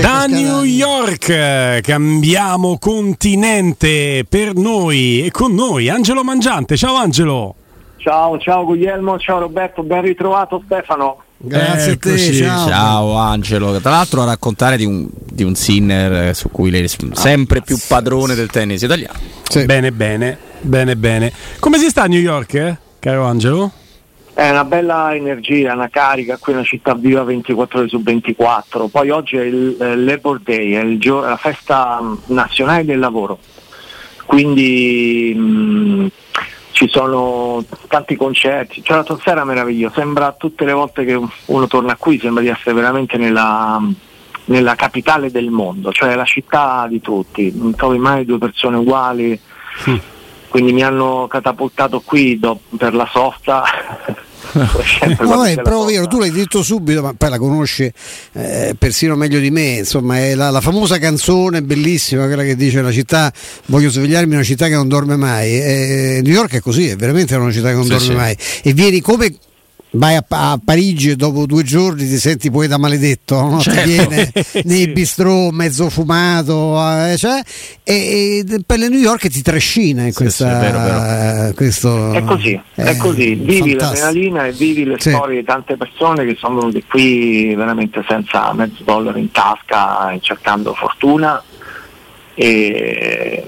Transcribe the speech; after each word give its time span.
Da 0.00 0.26
New 0.26 0.62
York 0.62 1.80
cambiamo 1.80 2.78
continente 2.78 4.24
per 4.28 4.54
noi 4.54 5.24
e 5.24 5.32
con 5.32 5.56
noi 5.56 5.88
Angelo 5.88 6.22
Mangiante. 6.22 6.76
Ciao 6.76 6.94
Angelo. 6.94 7.56
Ciao, 7.96 8.38
ciao 8.38 8.64
Guglielmo, 8.64 9.18
ciao 9.18 9.40
Roberto, 9.40 9.82
ben 9.82 10.02
ritrovato 10.02 10.62
Stefano. 10.64 11.22
Grazie 11.36 11.94
Eccoci. 11.94 12.14
a 12.14 12.26
te, 12.28 12.32
ciao. 12.44 12.68
Ciao 12.68 13.16
Angelo, 13.16 13.80
tra 13.80 13.90
l'altro 13.90 14.22
a 14.22 14.26
raccontare 14.26 14.76
di 14.76 14.84
un, 14.84 15.08
di 15.10 15.42
un 15.42 15.56
Sinner 15.56 16.28
eh, 16.28 16.34
su 16.34 16.48
cui 16.52 16.70
lei 16.70 16.84
è 16.84 16.88
sempre 17.14 17.60
più 17.62 17.76
padrone 17.88 18.36
del 18.36 18.50
tennis 18.50 18.82
italiano. 18.82 19.18
Sì. 19.48 19.64
Bene, 19.64 19.90
bene, 19.90 20.38
bene, 20.60 20.94
bene. 20.94 21.32
Come 21.58 21.76
si 21.78 21.88
sta 21.88 22.02
a 22.02 22.06
New 22.06 22.20
York, 22.20 22.54
eh, 22.54 22.76
caro 23.00 23.24
Angelo? 23.24 23.72
È 24.38 24.48
una 24.50 24.62
bella 24.62 25.16
energia, 25.16 25.72
una 25.72 25.88
carica, 25.88 26.36
qui 26.38 26.52
è 26.52 26.54
una 26.54 26.64
città 26.64 26.94
viva 26.94 27.24
24 27.24 27.80
ore 27.80 27.88
su 27.88 28.00
24. 28.00 28.86
Poi 28.86 29.10
oggi 29.10 29.36
è 29.36 29.42
il 29.42 29.76
eh, 29.80 29.96
Labor 29.96 30.38
Day, 30.38 30.74
è 30.74 30.96
gio- 30.98 31.22
la 31.22 31.36
festa 31.36 32.00
mh, 32.00 32.20
nazionale 32.26 32.84
del 32.84 33.00
lavoro. 33.00 33.40
Quindi 34.26 35.34
mh, 35.36 36.06
ci 36.70 36.86
sono 36.88 37.64
tanti 37.88 38.14
concerti, 38.14 38.80
c'è 38.80 38.94
l'atmosfera 38.94 39.44
meravigliosa, 39.44 39.96
sembra 39.96 40.30
tutte 40.30 40.64
le 40.64 40.72
volte 40.72 41.04
che 41.04 41.20
uno 41.46 41.66
torna 41.66 41.96
qui, 41.96 42.20
sembra 42.20 42.40
di 42.40 42.48
essere 42.48 42.74
veramente 42.74 43.16
nella, 43.16 43.82
nella 44.44 44.76
capitale 44.76 45.32
del 45.32 45.50
mondo, 45.50 45.90
cioè 45.90 46.14
la 46.14 46.24
città 46.24 46.86
di 46.88 47.00
tutti, 47.00 47.52
non 47.56 47.74
trovi 47.74 47.98
mai 47.98 48.24
due 48.24 48.38
persone 48.38 48.76
uguali. 48.76 49.40
Quindi 50.48 50.72
mi 50.72 50.82
hanno 50.82 51.26
catapultato 51.28 52.00
qui 52.00 52.38
do- 52.38 52.60
per 52.76 52.94
la 52.94 53.06
sosta. 53.10 53.64
No, 55.20 55.44
è 55.44 55.54
proprio 55.54 55.84
vero, 55.84 56.06
tu 56.06 56.18
l'hai 56.18 56.30
detto 56.30 56.62
subito, 56.62 57.02
ma 57.02 57.12
poi 57.16 57.28
la 57.30 57.38
conosci 57.38 57.90
eh, 58.32 58.74
persino 58.78 59.14
meglio 59.14 59.38
di 59.38 59.50
me. 59.50 59.78
Insomma, 59.78 60.18
è 60.18 60.34
la, 60.34 60.50
la 60.50 60.60
famosa 60.60 60.98
canzone 60.98 61.62
bellissima, 61.62 62.26
quella 62.26 62.42
che 62.42 62.56
dice 62.56 62.80
la 62.80 62.92
città, 62.92 63.32
voglio 63.66 63.90
svegliarmi 63.90 64.28
in 64.30 64.34
una 64.36 64.44
città 64.44 64.66
che 64.68 64.74
non 64.74 64.88
dorme 64.88 65.16
mai. 65.16 65.50
Eh, 65.60 66.20
New 66.24 66.32
York 66.32 66.54
è 66.54 66.60
così, 66.60 66.88
è 66.88 66.96
veramente 66.96 67.34
una 67.36 67.52
città 67.52 67.68
che 67.68 67.74
non 67.74 67.84
Sì, 67.84 67.90
dorme 67.90 68.04
sì. 68.06 68.12
mai. 68.14 68.36
E 68.62 68.72
vieni 68.72 69.00
come. 69.00 69.34
Vai 69.90 70.16
a, 70.16 70.24
a 70.28 70.60
Parigi 70.62 71.10
e 71.10 71.16
dopo 71.16 71.46
due 71.46 71.62
giorni 71.62 72.06
ti 72.06 72.18
senti 72.18 72.50
poeta 72.50 72.76
maledetto, 72.76 73.40
no? 73.40 73.58
Certo. 73.60 73.80
ti 73.80 73.86
viene 73.86 74.32
nei 74.64 74.82
Sì. 74.82 74.88
bistrò 74.88 75.48
mezzo 75.50 75.88
fumato, 75.88 76.76
eh, 77.06 77.16
cioè, 77.16 77.40
e, 77.84 78.44
e 78.46 78.60
per 78.66 78.78
le 78.78 78.88
New 78.90 78.98
York 79.00 79.28
ti 79.28 79.40
trascina 79.40 80.02
in 80.02 80.12
Sì, 80.12 80.16
questa, 80.16 80.46
sì, 80.48 80.54
è 80.54 80.58
vero, 80.70 80.78
vero. 80.80 81.48
eh, 81.48 81.54
questo, 81.54 82.12
È 82.12 82.22
così, 82.22 82.60
è 82.74 82.90
eh, 82.90 82.96
così, 82.98 83.34
vivi 83.34 83.70
fantastico. 83.70 83.76
l'adrenalina 83.84 84.46
e 84.46 84.52
vivi 84.52 84.84
le 84.84 84.96
Sì. 84.98 85.08
storie 85.08 85.40
di 85.40 85.44
tante 85.46 85.76
persone 85.78 86.26
che 86.26 86.36
sono 86.38 86.56
venute 86.60 86.82
qui 86.86 87.54
veramente 87.54 88.04
senza 88.06 88.52
mezzo 88.52 88.82
dollaro 88.84 89.16
in 89.16 89.30
tasca 89.30 90.10
e 90.12 90.18
cercando 90.20 90.74
fortuna 90.74 91.42
e, 92.34 93.42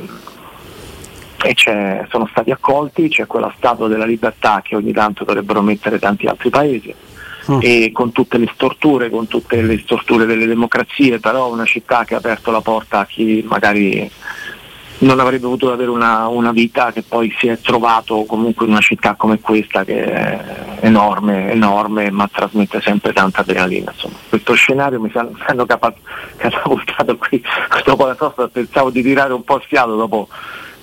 e 1.42 1.55
c'è- 1.55 2.06
sono 2.10 2.27
stati 2.30 2.50
accolti, 2.50 3.08
c'è 3.08 3.27
quella 3.27 3.52
statua 3.56 3.88
della 3.88 4.05
libertà 4.05 4.61
che 4.62 4.77
ogni 4.77 4.92
tanto 4.92 5.24
dovrebbero 5.24 5.62
mettere 5.62 5.98
tanti 5.98 6.27
altri 6.27 6.51
paesi 6.51 6.95
e 7.61 7.90
con 7.92 8.12
tutte 8.12 8.39
le 8.39 8.48
storture, 8.55 9.11
con 9.11 9.27
tutte 9.27 9.61
le 9.62 9.79
storture 9.79 10.27
delle 10.27 10.46
democrazie, 10.46 11.18
però 11.18 11.50
una 11.50 11.64
città 11.64 12.05
che 12.05 12.14
ha 12.14 12.18
aperto 12.18 12.50
la 12.50 12.61
porta 12.61 13.00
a 13.00 13.06
chi 13.06 13.45
magari 13.48 14.08
non 14.98 15.18
avrebbe 15.18 15.46
potuto 15.46 15.73
avere 15.73 15.90
una, 15.90 16.29
una 16.29 16.52
vita 16.52 16.92
che 16.92 17.02
poi 17.02 17.34
si 17.39 17.48
è 17.48 17.58
trovato 17.58 18.24
comunque 18.24 18.67
in 18.67 18.73
una 18.73 18.80
città 18.80 19.14
come 19.14 19.40
questa 19.40 19.83
che 19.83 20.05
è 20.05 20.77
enorme, 20.80 21.50
enorme, 21.50 22.11
ma 22.11 22.29
trasmette 22.30 22.80
sempre 22.83 23.12
tanta 23.14 23.40
adrenalina. 23.40 23.92
Insomma. 23.92 24.17
Questo 24.29 24.52
scenario 24.52 25.00
mi 25.00 25.11
sa- 25.11 25.23
mi 25.23 25.40
hanno 25.46 25.64
catapultato 25.64 27.17
qui 27.17 27.42
dopo 27.84 28.06
la 28.06 28.14
sosta, 28.14 28.48
pensavo 28.48 28.90
di 28.90 29.02
tirare 29.02 29.33
un 29.33 29.42
po' 29.42 29.56
il 29.56 29.64
fiato 29.67 29.96
dopo, 29.96 30.29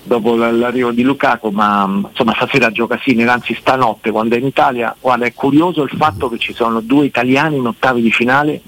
dopo 0.08 0.34
l'arrivo 0.34 0.90
di 0.90 1.02
Lukaku, 1.02 1.50
ma 1.50 1.88
insomma 2.08 2.34
stasera 2.34 2.72
gioca 2.72 2.98
Sinner, 3.00 3.28
anzi 3.28 3.54
stanotte 3.54 4.10
quando 4.10 4.34
è 4.34 4.38
in 4.38 4.46
Italia, 4.46 4.96
guarda 4.98 5.26
è 5.26 5.34
curioso 5.34 5.82
il 5.82 5.90
fatto 5.96 6.28
che 6.28 6.38
ci 6.38 6.54
sono 6.54 6.80
due 6.80 7.04
italiani 7.04 7.58
in 7.58 7.66
ottavi 7.66 8.00
di 8.00 8.10
finale, 8.10 8.62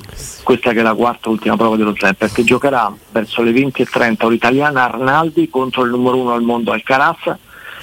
questa 0.44 0.72
che 0.72 0.80
è 0.80 0.82
la 0.82 0.94
quarta 0.94 1.28
e 1.28 1.32
ultima 1.32 1.56
prova 1.56 1.76
dello 1.76 1.94
slam, 1.96 2.14
perché 2.14 2.44
giocherà 2.44 2.94
verso 3.10 3.42
le 3.42 3.52
20.30 3.52 4.28
l'italiana 4.28 4.84
Arnaldi 4.84 5.48
contro 5.48 5.82
il 5.82 5.90
numero 5.90 6.18
uno 6.18 6.34
al 6.34 6.42
mondo 6.42 6.72
Alcaraz 6.72 7.34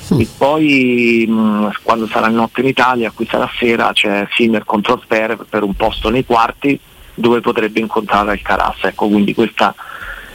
e 0.09 0.27
poi 0.37 1.25
mh, 1.27 1.71
quando 1.81 2.07
sarà 2.07 2.27
notte 2.27 2.61
in 2.61 2.67
Italia, 2.67 3.11
qui 3.11 3.27
sarà 3.29 3.49
sera, 3.57 3.91
c'è 3.91 4.27
Sinner 4.35 4.63
contro 4.63 5.01
Zverev 5.03 5.45
per 5.49 5.63
un 5.63 5.73
posto 5.73 6.09
nei 6.09 6.23
quarti 6.23 6.79
dove 7.15 7.41
potrebbe 7.41 7.79
incontrare 7.79 8.31
Alcaraz. 8.31 8.83
Ecco, 8.83 9.07
quindi 9.07 9.33
questa 9.33 9.73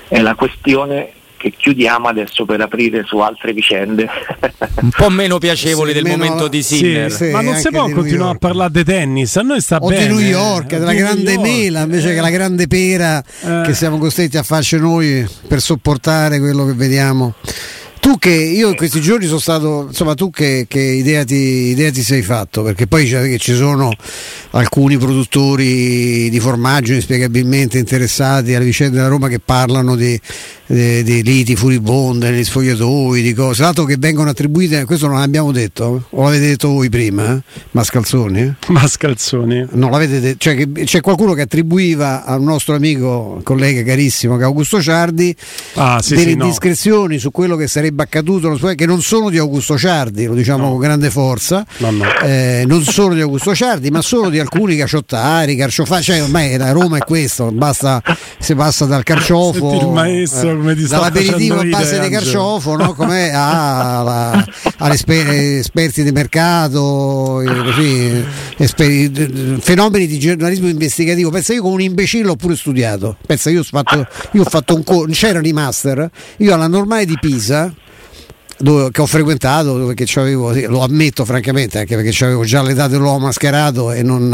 è 0.09 0.21
la 0.21 0.35
questione 0.35 1.13
che 1.43 1.53
chiudiamo 1.57 2.07
adesso 2.07 2.45
per 2.45 2.61
aprire 2.61 3.03
su 3.05 3.19
altre 3.19 3.53
vicende. 3.53 4.07
Un 4.81 4.91
po' 4.91 5.11
meno 5.11 5.39
piacevoli 5.39 5.89
Sì, 5.89 5.95
del 5.95 6.05
meno- 6.05 6.17
momento 6.25 6.47
di 6.47 6.63
Sì, 6.63 6.77
Sinner. 6.77 7.11
sì. 7.11 7.31
ma 7.31 7.41
non 7.41 7.57
si 7.57 7.69
può 7.71 7.91
continuare 7.91 8.37
a 8.37 8.39
parlare 8.39 8.71
di 8.71 8.85
tennis. 8.85 9.37
A 9.37 9.43
noi 9.43 9.61
sta 9.61 9.79
o 9.79 9.89
bene. 9.89 10.07
di 10.07 10.13
New 10.15 10.21
York, 10.21 10.73
eh. 10.73 10.79
della 10.79 10.95
grande 10.95 11.33
York. 11.33 11.45
mela 11.47 11.81
invece 11.83 12.13
Eh. 12.13 12.15
che 12.15 12.21
la 12.21 12.31
grande 12.31 12.67
pera 12.69 13.21
Eh. 13.41 13.63
che 13.67 13.75
siamo 13.75 13.99
costretti 13.99 14.37
a 14.37 14.45
farci 14.45 14.77
noi 14.79 15.27
per 15.49 15.61
sopportare 15.61 16.39
quello 16.39 16.65
che 16.65 16.75
vediamo. 16.75 17.35
Tu 18.01 18.19
che 18.19 18.31
io 18.33 18.69
in 18.71 18.75
questi 18.75 19.01
giorni 19.01 19.27
sono 19.27 19.39
stato, 19.39 19.87
insomma, 19.89 20.15
tu 20.15 20.29
che, 20.29 20.65
che 20.69 20.81
idea, 20.81 21.23
ti, 21.23 21.35
idea 21.37 21.89
ti 21.93 22.03
sei 22.03 22.23
fatto? 22.23 22.63
Perché 22.65 22.89
poi 22.89 23.07
che 23.09 23.39
ci 23.39 23.55
sono 23.55 23.93
alcuni 24.51 24.97
produttori 24.99 26.29
di 26.29 26.41
formaggio 26.41 26.95
inspiegabilmente 26.95 27.79
interessati 27.79 28.55
alle 28.57 28.65
vicende 28.65 28.97
della 28.97 29.07
Roma 29.07 29.29
che 29.29 29.39
parlano 29.39 29.95
di, 29.95 30.21
di- 30.73 31.03
di 31.03 31.23
liti 31.23 31.55
furibonde 31.57 32.31
negli 32.31 32.45
sfogliatoi, 32.45 33.21
di 33.23 33.35
cose, 33.35 33.63
dato 33.63 33.85
che 33.85 33.97
vengono 33.99 34.31
attribuite, 34.31 34.85
questo 34.85 35.07
non 35.07 35.19
l'abbiamo 35.19 35.53
detto, 35.53 36.05
o 36.09 36.23
l'avete 36.25 36.47
detto 36.47 36.69
voi 36.69 36.89
prima, 36.89 37.35
eh? 37.35 37.43
Mascalzoni? 37.73 38.41
eh? 38.41 38.55
Mascalzoni. 38.73 39.67
Non 39.73 39.91
l'avete 39.91 40.21
detto, 40.21 40.37
cioè 40.39 40.55
che 40.57 40.85
c'è 40.85 41.01
qualcuno 41.01 41.35
che 41.35 41.43
attribuiva 41.43 42.25
al 42.25 42.43
nostro 42.43 42.75
amico, 42.75 43.41
collega 43.43 43.83
carissimo 43.83 44.37
che 44.37 44.45
Augusto 44.45 44.81
Ciardi 44.81 45.35
Ah, 45.75 46.01
sì, 46.03 46.15
delle 46.15 46.31
sì, 46.31 46.37
no. 46.37 46.45
indiscrezioni 46.45 47.19
su 47.19 47.31
quello 47.31 47.57
che 47.57 47.67
sarebbe 47.69 48.03
accaduto, 48.05 48.59
che 48.75 48.87
non 48.87 49.03
sono 49.03 49.29
di 49.31 49.39
Augusto 49.39 49.77
Ciardi, 49.77 50.25
lo 50.27 50.35
diciamo 50.35 50.71
con 50.71 50.79
grande 50.79 51.11
forza, 51.11 51.65
No, 51.79 51.91
no. 51.91 52.05
eh, 52.23 52.65
non 52.67 52.83
solo 52.83 53.15
di 53.15 53.21
Augusto 53.21 53.55
Ciardi, 53.55 53.91
ma 53.91 54.01
solo 54.03 54.29
di 54.31 54.39
alcuni 54.39 54.77
caciottari, 54.77 55.57
carciofari, 55.57 56.03
cioè 56.03 56.23
ormai 56.23 56.57
la 56.57 56.71
Roma 56.73 56.97
è 56.99 57.01
questo, 57.01 57.51
basta, 57.53 58.03
si 58.39 58.55
passa 58.55 58.85
dal 58.87 59.03
carciofo, 59.03 59.69
Senti 59.71 59.85
il 59.85 59.91
maestro 59.91 60.62
come 60.63 60.77
ti 60.77 60.87
dall'aperitivo 60.87 61.61
a 61.61 61.65
base 61.65 61.99
di 62.01 62.09
carciofo, 62.09 62.77
no? 62.77 62.95
come 62.95 63.31
agli 63.35 64.93
esper- 64.93 65.29
esperti 65.29 66.03
di 66.05 66.13
mercato, 66.13 67.43
così, 67.45 68.25
d- 68.57 69.59
fenomeni 69.61 70.07
di 70.07 70.19
giornalismo 70.19 70.69
investigativo. 70.69 71.31
Pensa 71.31 71.53
io 71.53 71.63
con 71.63 71.73
un 71.73 71.81
imbecille 71.81 72.31
ho 72.31 72.37
pure 72.37 72.57
studiato. 72.57 73.17
Pensa 73.27 73.51
io 73.51 73.61
ho 73.61 73.65
fatto, 73.65 74.07
io 74.33 74.43
ho 74.43 74.49
fatto 74.49 74.75
un 74.75 74.85
corso, 74.85 75.13
c'erano 75.13 75.47
i 75.47 75.53
master, 75.53 76.09
io 76.39 76.55
alla 76.55 76.69
normale 76.69 77.05
di 77.05 77.19
Pisa 77.21 77.75
dove, 78.63 78.91
che 78.91 79.01
ho 79.01 79.07
frequentato, 79.07 79.77
dove 79.77 79.95
sì, 79.97 80.67
lo 80.67 80.83
ammetto 80.83 81.25
francamente, 81.25 81.81
anche 81.81 81.97
perché 81.97 82.25
avevo 82.25 82.45
già 82.45 82.63
l'età 82.63 82.87
dell'uomo 82.87 83.27
mascherato 83.27 83.93
e 83.93 84.03
non, 84.03 84.33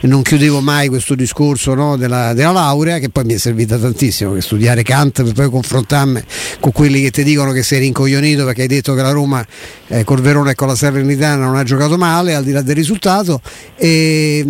e 0.00 0.06
non 0.06 0.22
chiudevo 0.22 0.60
mai 0.60 0.88
questo 0.88 1.14
discorso 1.14 1.74
no, 1.74 1.96
della, 1.96 2.34
della 2.34 2.52
laurea, 2.52 2.98
che 2.98 3.08
poi 3.08 3.24
mi 3.24 3.34
è 3.34 3.38
servita 3.38 3.78
tantissimo, 3.78 4.34
che 4.34 4.42
studiare 4.42 4.82
Kant 4.82 5.22
per 5.22 5.32
poi 5.32 5.50
confrontarmi 5.50 6.22
con 6.60 6.72
quelli 6.72 7.00
che 7.00 7.10
ti 7.10 7.24
dicono 7.24 7.52
che 7.52 7.62
sei 7.62 7.80
rincoglionito 7.80 8.44
perché 8.44 8.62
hai 8.62 8.68
detto 8.68 8.94
che 8.94 9.02
la 9.02 9.12
Roma 9.12 9.44
eh, 9.88 10.04
col 10.04 10.20
Verona 10.20 10.50
e 10.50 10.54
con 10.54 10.68
la 10.68 10.76
Salernitana 10.76 11.44
non 11.44 11.56
ha 11.56 11.64
giocato 11.64 11.96
male, 11.96 12.34
al 12.34 12.44
di 12.44 12.52
là 12.52 12.62
del 12.62 12.76
risultato. 12.76 13.40
E, 13.76 14.44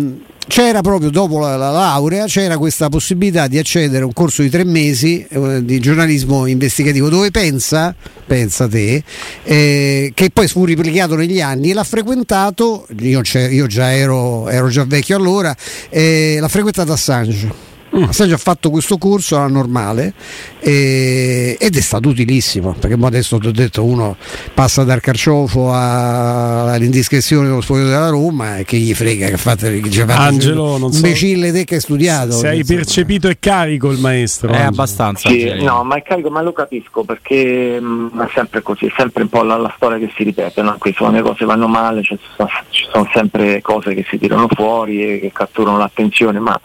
c'era 0.51 0.81
proprio 0.81 1.09
dopo 1.11 1.39
la, 1.39 1.55
la 1.55 1.71
laurea 1.71 2.25
c'era 2.25 2.57
questa 2.57 2.89
possibilità 2.89 3.47
di 3.47 3.57
accedere 3.57 4.03
a 4.03 4.05
un 4.05 4.11
corso 4.11 4.41
di 4.41 4.49
tre 4.49 4.65
mesi 4.65 5.25
eh, 5.29 5.63
di 5.63 5.79
giornalismo 5.79 6.45
investigativo 6.45 7.07
dove 7.07 7.31
pensa, 7.31 7.95
pensa 8.27 8.67
te, 8.67 9.01
eh, 9.43 10.11
che 10.13 10.29
poi 10.29 10.49
fu 10.49 10.65
replicato 10.65 11.15
negli 11.15 11.39
anni 11.39 11.71
e 11.71 11.73
l'ha 11.73 11.85
frequentato, 11.85 12.85
io, 12.99 13.21
io 13.49 13.67
già 13.67 13.93
ero, 13.93 14.49
ero 14.49 14.67
già 14.67 14.83
vecchio 14.83 15.15
allora, 15.15 15.55
eh, 15.87 16.35
l'ha 16.41 16.49
frequentato 16.49 16.91
Assange. 16.91 17.70
Mm. 17.93 18.03
Assaggio 18.03 18.35
ha 18.35 18.37
fatto 18.37 18.69
questo 18.69 18.97
corso 18.97 19.35
alla 19.35 19.47
normale 19.47 20.13
e, 20.59 21.57
ed 21.59 21.75
è 21.75 21.81
stato 21.81 22.07
utilissimo 22.07 22.73
perché 22.79 22.97
adesso 23.01 23.37
ti 23.37 23.47
ho 23.47 23.51
detto 23.51 23.83
uno 23.83 24.15
passa 24.53 24.85
dal 24.85 25.01
carciofo 25.01 25.73
all'indiscrezione 25.73 27.49
dello 27.49 27.59
spogliato 27.59 27.89
della 27.89 28.09
Roma 28.09 28.59
e 28.59 28.63
che 28.63 28.77
gli 28.77 28.93
frega 28.93 29.27
che 29.27 29.35
fate 29.35 29.81
che 29.81 30.01
Angelo 30.03 30.77
non 30.77 30.93
so 30.93 31.03
imbecille 31.03 31.51
te 31.51 31.65
che 31.65 31.75
hai 31.75 31.81
studiato 31.81 32.31
se 32.31 32.47
hai 32.47 32.63
percepito 32.63 33.27
è 33.27 33.37
carico 33.37 33.91
il 33.91 33.99
maestro 33.99 34.51
è 34.51 34.53
Angelo. 34.53 34.69
abbastanza 34.69 35.27
sì, 35.27 35.61
no 35.61 35.83
ma 35.83 35.95
è 35.95 36.01
carico 36.01 36.29
ma 36.29 36.41
lo 36.41 36.53
capisco 36.53 37.03
perché 37.03 37.77
mh, 37.77 38.11
mm, 38.13 38.21
è 38.21 38.29
sempre 38.33 38.61
così 38.61 38.85
è 38.85 38.93
sempre 38.95 39.23
un 39.23 39.29
po' 39.29 39.43
la, 39.43 39.57
la 39.57 39.73
storia 39.75 39.97
che 39.97 40.13
si 40.15 40.23
ripete 40.23 40.61
no? 40.61 40.77
qui 40.79 40.93
sono 40.95 41.11
le 41.11 41.21
cose 41.21 41.43
vanno 41.43 41.67
male 41.67 42.03
cioè, 42.03 42.17
ci, 42.17 42.27
sono, 42.37 42.49
ci 42.69 42.87
sono 42.89 43.09
sempre 43.13 43.61
cose 43.61 43.93
che 43.93 44.05
si 44.07 44.17
tirano 44.17 44.47
fuori 44.47 45.03
e 45.03 45.19
che 45.19 45.31
catturano 45.33 45.77
l'attenzione 45.77 46.39
ma 46.39 46.57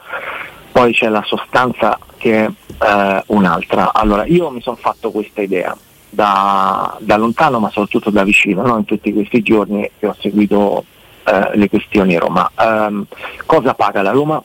poi 0.77 0.93
c'è 0.93 1.09
la 1.09 1.23
sostanza 1.25 1.99
che 2.19 2.45
è 2.45 2.51
eh, 2.85 3.23
un'altra. 3.29 3.95
Allora, 3.95 4.27
io 4.27 4.51
mi 4.51 4.61
sono 4.61 4.77
fatto 4.77 5.11
questa 5.11 5.41
idea 5.41 5.75
da, 6.11 6.99
da, 7.01 7.17
lontano 7.17 7.61
ma 7.61 7.71
soprattutto 7.71 8.11
da 8.11 8.25
vicino, 8.25 8.61
no? 8.61 8.77
in 8.77 8.85
tutti 8.85 9.11
questi 9.15 9.41
giorni 9.41 9.91
che 9.99 10.07
ho 10.07 10.15
seguito 10.21 10.85
eh, 11.25 11.53
le 11.55 11.71
questioni 11.71 12.15
a 12.15 12.19
Roma. 12.19 12.51
Um, 12.59 13.07
cosa 13.47 13.73
paga 13.73 14.03
la 14.03 14.11
Roma? 14.11 14.43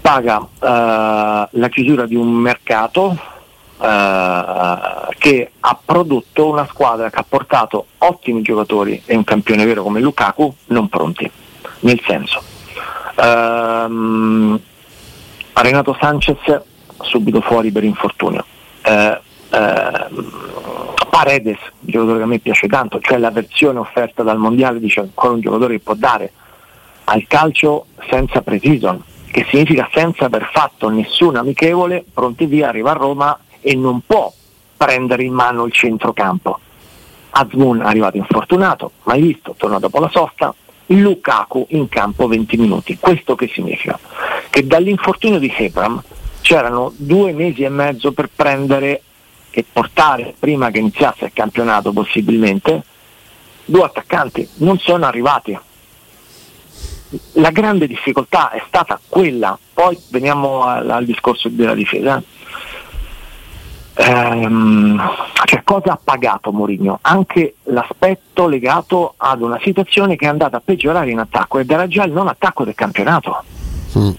Paga 0.00 0.36
uh, 0.38 0.48
la 1.50 1.68
chiusura 1.68 2.06
di 2.06 2.14
un 2.14 2.30
mercato 2.30 3.18
uh, 3.78 3.86
che 5.18 5.50
ha 5.58 5.78
prodotto 5.84 6.48
una 6.48 6.66
squadra 6.70 7.10
che 7.10 7.18
ha 7.18 7.26
portato 7.28 7.86
ottimi 7.98 8.40
giocatori 8.40 9.02
e 9.04 9.16
un 9.16 9.24
campione 9.24 9.64
vero 9.64 9.82
come 9.82 9.98
Lukaku 9.98 10.54
non 10.66 10.88
pronti. 10.88 11.28
Nel 11.80 12.00
senso, 12.06 12.40
um, 13.16 14.60
Renato 15.62 15.96
Sanchez 16.00 16.62
subito 17.00 17.40
fuori 17.40 17.70
per 17.70 17.84
infortunio. 17.84 18.44
Eh, 18.82 19.20
eh, 19.50 20.06
Paredes, 21.10 21.58
giocatore 21.78 22.18
che 22.18 22.24
a 22.24 22.26
me 22.26 22.38
piace 22.40 22.66
tanto, 22.66 22.98
cioè 23.00 23.18
la 23.18 23.30
versione 23.30 23.78
offerta 23.78 24.22
dal 24.22 24.38
mondiale 24.38 24.80
dice 24.80 25.00
ancora 25.00 25.34
un 25.34 25.40
giocatore 25.40 25.76
che 25.76 25.80
può 25.80 25.94
dare 25.94 26.32
al 27.04 27.24
calcio 27.28 27.86
senza 28.08 28.42
pre-season, 28.42 29.02
che 29.30 29.46
significa 29.48 29.88
senza 29.92 30.24
aver 30.24 30.48
fatto 30.52 30.88
nessun 30.88 31.36
amichevole, 31.36 32.04
pronti 32.12 32.46
via, 32.46 32.68
arriva 32.68 32.90
a 32.90 32.94
Roma 32.94 33.38
e 33.60 33.76
non 33.76 34.00
può 34.04 34.32
prendere 34.76 35.22
in 35.22 35.32
mano 35.32 35.64
il 35.64 35.72
centrocampo. 35.72 36.58
Azmoun 37.30 37.80
è 37.80 37.84
arrivato 37.84 38.16
infortunato, 38.16 38.92
mai 39.04 39.20
visto, 39.20 39.54
torna 39.56 39.78
dopo 39.78 40.00
la 40.00 40.10
sosta, 40.10 40.54
Lukaku 40.86 41.66
in 41.70 41.88
campo 41.88 42.26
20 42.26 42.56
minuti. 42.56 42.98
Questo 42.98 43.34
che 43.34 43.48
significa? 43.52 43.98
Che 44.54 44.64
dall'infortunio 44.64 45.40
di 45.40 45.52
Hebram 45.52 46.00
c'erano 46.40 46.92
due 46.94 47.32
mesi 47.32 47.64
e 47.64 47.68
mezzo 47.68 48.12
per 48.12 48.30
prendere 48.32 49.02
e 49.50 49.64
portare, 49.70 50.32
prima 50.38 50.70
che 50.70 50.78
iniziasse 50.78 51.24
il 51.24 51.32
campionato 51.32 51.92
possibilmente, 51.92 52.84
due 53.64 53.82
attaccanti. 53.82 54.48
Non 54.58 54.78
sono 54.78 55.06
arrivati. 55.06 55.58
La 57.32 57.50
grande 57.50 57.88
difficoltà 57.88 58.52
è 58.52 58.62
stata 58.68 59.00
quella, 59.08 59.58
poi 59.72 59.98
veniamo 60.10 60.62
al, 60.62 60.88
al 60.88 61.04
discorso 61.04 61.48
della 61.48 61.74
difesa 61.74 62.22
ehm, 63.94 65.02
cioè 65.46 65.62
cosa 65.64 65.94
ha 65.94 66.00
pagato 66.02 66.52
Mourinho? 66.52 67.00
Anche 67.02 67.56
l'aspetto 67.64 68.46
legato 68.46 69.14
ad 69.16 69.42
una 69.42 69.58
situazione 69.64 70.14
che 70.14 70.26
è 70.26 70.28
andata 70.28 70.58
a 70.58 70.62
peggiorare 70.64 71.10
in 71.10 71.18
attacco 71.18 71.58
ed 71.58 71.68
era 71.72 71.88
già 71.88 72.04
il 72.04 72.12
non 72.12 72.28
attacco 72.28 72.62
del 72.62 72.76
campionato. 72.76 73.42
Mm. 73.98 74.10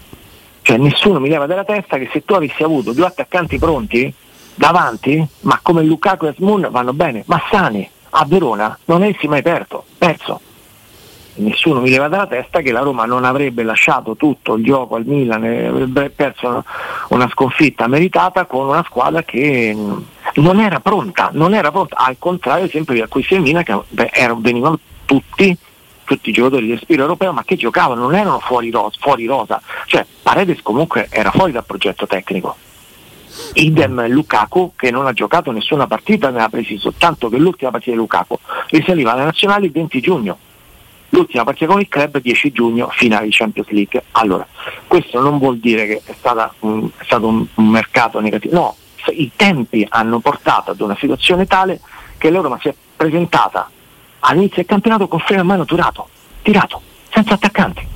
Cioè 0.66 0.78
nessuno 0.78 1.20
mi 1.20 1.30
leva 1.30 1.46
dalla 1.46 1.64
testa 1.64 2.00
che 2.00 2.10
se 2.12 2.26
tu 2.26 2.34
avessi 2.34 2.64
avuto 2.64 2.92
due 2.92 3.06
attaccanti 3.06 3.60
pronti 3.60 4.12
davanti, 4.56 5.24
ma 5.42 5.60
come 5.62 5.84
Lukaku 5.84 6.26
e 6.26 6.30
Asmun 6.30 6.70
vanno 6.72 6.92
bene, 6.92 7.22
ma 7.28 7.40
sani, 7.52 7.88
a 8.10 8.26
Verona 8.26 8.76
non 8.86 9.04
avessi 9.04 9.28
mai 9.28 9.44
perso, 9.44 9.86
perso. 9.96 10.42
Nessuno 11.36 11.82
mi 11.82 11.92
leva 11.92 12.08
dalla 12.08 12.26
testa 12.26 12.62
che 12.62 12.72
la 12.72 12.80
Roma 12.80 13.06
non 13.06 13.26
avrebbe 13.26 13.62
lasciato 13.62 14.16
tutto 14.16 14.56
il 14.56 14.64
gioco 14.64 14.96
al 14.96 15.06
Milan 15.06 15.44
avrebbe 15.44 16.10
perso 16.10 16.64
una 17.10 17.30
sconfitta 17.30 17.86
meritata 17.86 18.46
con 18.46 18.68
una 18.68 18.84
squadra 18.88 19.22
che 19.22 19.78
non 20.34 20.60
era 20.60 20.80
pronta, 20.80 21.30
non 21.32 21.54
era 21.54 21.70
pronta, 21.70 21.98
al 21.98 22.16
contrario 22.18 22.68
sempre 22.70 22.96
di 22.96 23.02
acquisti 23.02 23.36
del 23.36 23.44
Milan 23.44 23.64
che 23.64 24.10
erano, 24.14 24.40
venivano 24.42 24.80
tutti 25.06 25.56
tutti 26.06 26.30
i 26.30 26.34
giocatori 26.34 26.68
del 26.68 26.78
spirito 26.78 27.04
europeo 27.04 27.34
ma 27.34 27.44
che 27.44 27.56
giocavano, 27.56 28.02
non 28.02 28.16
erano 28.16 28.40
fuori 28.40 28.70
rosa, 28.70 28.98
fuori 29.00 29.26
rosa. 29.26 29.62
cioè 29.86 30.06
Paredes 30.22 30.62
comunque 30.62 31.08
era 31.10 31.32
fuori 31.32 31.52
dal 31.52 31.66
progetto 31.66 32.08
tecnico 32.08 32.56
idem 33.54 34.08
Lukaku 34.08 34.74
che 34.76 34.92
non 34.92 35.08
ha 35.08 35.14
giocato 35.14 35.52
nessuna 35.52 35.88
partita 35.88 36.30
ne 36.30 36.42
ha 36.42 36.50
presi 36.50 36.78
soltanto 36.78 37.28
che 37.28 37.38
l'ultima 37.38 37.72
partita 37.72 37.92
di 37.92 37.98
Lukaku 37.98 38.40
risaliva 38.70 39.12
alle 39.12 39.26
nazionali 39.26 39.66
il 39.66 39.72
20 39.72 40.00
giugno 40.00 40.38
l'ultima 41.10 41.44
partita 41.44 41.72
con 41.72 41.80
il 41.80 41.88
club 41.88 42.20
10 42.20 42.52
giugno, 42.52 42.90
finale 42.92 43.26
di 43.26 43.32
Champions 43.32 43.70
League. 43.70 44.04
Allora, 44.12 44.46
questo 44.88 45.22
non 45.22 45.38
vuol 45.38 45.58
dire 45.60 45.86
che 45.86 46.02
è, 46.04 46.14
stata, 46.18 46.54
um, 46.60 46.90
è 46.98 47.04
stato 47.04 47.28
un, 47.28 47.46
un, 47.56 47.68
mercato 47.68 48.20
negativo, 48.20 48.54
no, 48.54 48.76
i 49.12 49.32
tempi 49.36 49.86
hanno 49.90 50.20
portato 50.20 50.72
ad 50.72 50.82
una 50.82 50.96
situazione 51.00 51.46
tale 51.46 51.80
che 52.18 52.30
l'Euroma 52.30 52.60
si 52.60 52.70
è 52.70 52.76
presentata 52.96 53.70
all'inizio 54.28 54.58
del 54.58 54.66
campionato 54.66 55.08
con 55.08 55.20
freno 55.20 55.42
a 55.42 55.46
mano 55.46 55.66
tirato, 55.66 56.10
tirato, 56.42 56.82
senza 57.12 57.34
attaccanti. 57.34 57.94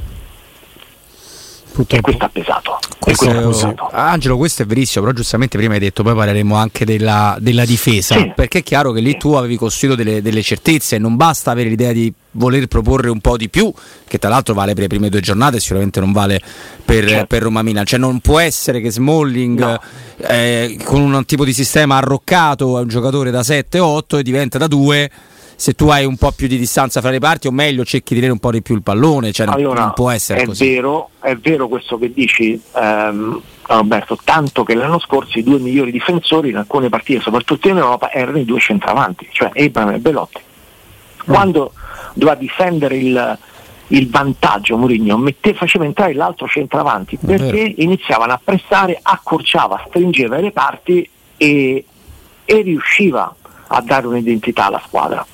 Purtroppo. 1.72 1.96
E 1.96 2.02
questo 2.02 2.26
ha 2.26 2.30
pesato. 2.30 2.80
Questo, 3.00 3.26
questo 3.26 3.30
è 3.30 3.48
pesato. 3.48 3.90
Angelo, 3.94 4.38
questo 4.38 4.64
è 4.64 4.66
verissimo, 4.66 5.06
però 5.06 5.16
giustamente 5.16 5.58
prima 5.58 5.76
hai 5.76 5.80
detto, 5.80 6.04
poi 6.04 6.14
parleremo 6.14 6.56
anche 6.56 6.84
della, 6.84 7.38
della 7.40 7.64
difesa, 7.64 8.16
sì. 8.16 8.34
perché 8.36 8.60
è 8.60 8.64
chiaro 8.64 8.92
che 8.92 9.00
lì 9.00 9.18
tu 9.18 9.34
avevi 9.34 9.56
costruito 9.56 9.96
delle, 9.96 10.22
delle 10.22 10.42
certezze, 10.42 10.98
non 10.98 11.16
basta 11.16 11.52
avere 11.52 11.70
l'idea 11.70 11.94
di 11.94 12.12
voler 12.32 12.68
proporre 12.68 13.10
un 13.10 13.22
po' 13.22 13.38
di 13.38 13.50
più, 13.50 13.72
che 14.08 14.18
tra 14.18 14.30
l'altro 14.30 14.54
vale 14.54 14.74
per 14.74 14.84
le 14.84 14.88
prime 14.90 15.10
due 15.10 15.22
giornate 15.22 15.58
e 15.58 15.60
sicuramente 15.62 16.02
non 16.02 16.12
vale 16.12 16.42
per, 16.84 17.08
certo. 17.08 17.26
per 17.28 17.44
Roma 17.44 17.62
Milan. 17.62 17.86
Cioè 17.86 18.00
non 18.00 18.20
può 18.20 18.40
essere 18.40 18.82
che 18.82 18.92
Smalling 18.92 19.60
no. 19.60 19.82
eh, 20.18 20.78
con 20.84 21.02
un 21.02 21.26
tipo 21.26 21.46
di 21.46 21.54
sistema 21.54 21.98
arroccato 21.98 22.76
a 22.78 22.82
un 22.82 22.88
giocatore 22.90 23.32
da 23.32 23.40
7-8 23.40 24.18
e 24.18 24.24
diventa 24.24 24.58
da 24.58 24.68
2 24.68 25.12
se 25.60 25.74
tu 25.74 25.90
hai 25.90 26.06
un 26.06 26.16
po' 26.16 26.32
più 26.32 26.48
di 26.48 26.58
distanza 26.58 27.02
fra 27.02 27.10
le 27.10 27.20
parti 27.20 27.48
o 27.48 27.52
meglio 27.52 27.84
cerchi 27.84 28.14
di 28.14 28.22
tenere 28.22 28.32
un 28.32 28.40
po' 28.40 28.50
di 28.50 28.62
più 28.62 28.76
il 28.76 28.82
pallone, 28.82 29.34
cioè 29.34 29.46
allora, 29.48 29.82
non 29.82 29.94
può 29.94 30.10
essere 30.10 30.44
è 30.44 30.46
così. 30.46 30.70
Vero, 30.70 31.10
è 31.20 31.36
vero 31.36 31.68
questo 31.68 31.98
che 31.98 32.14
dici 32.14 32.58
ehm, 32.78 33.42
Roberto, 33.64 34.18
tanto 34.24 34.64
che 34.64 34.74
l'anno 34.74 35.00
scorso 35.00 35.38
i 35.38 35.44
due 35.44 35.60
migliori 35.60 35.92
difensori 35.92 36.52
in 36.52 36.56
alcune 36.56 36.88
partite, 36.88 37.20
soprattutto 37.20 37.68
in 37.68 37.76
Europa, 37.76 38.10
erano 38.10 38.38
i 38.38 38.46
due 38.46 38.62
centravanti, 38.62 39.28
cioè 39.34 39.50
Ebram 39.52 39.90
e 39.90 40.00
Belotti. 40.00 40.40
Mm. 40.40 41.34
Quando 41.34 41.74
doveva 42.14 42.38
difendere 42.38 42.96
il, 42.96 43.38
il 43.88 44.10
vantaggio 44.10 44.78
Mourinho 44.78 45.22
faceva 45.56 45.84
entrare 45.84 46.14
l'altro 46.14 46.48
centravanti 46.48 47.18
perché 47.18 47.74
iniziavano 47.80 48.32
a 48.32 48.40
pressare, 48.42 48.98
accorciava, 49.02 49.84
stringeva 49.90 50.38
le 50.38 50.52
parti 50.52 51.10
e, 51.36 51.84
e 52.46 52.62
riusciva 52.62 53.36
a 53.68 53.82
dare 53.82 54.08
un'identità 54.08 54.68
alla 54.68 54.82
squadra 54.86 55.26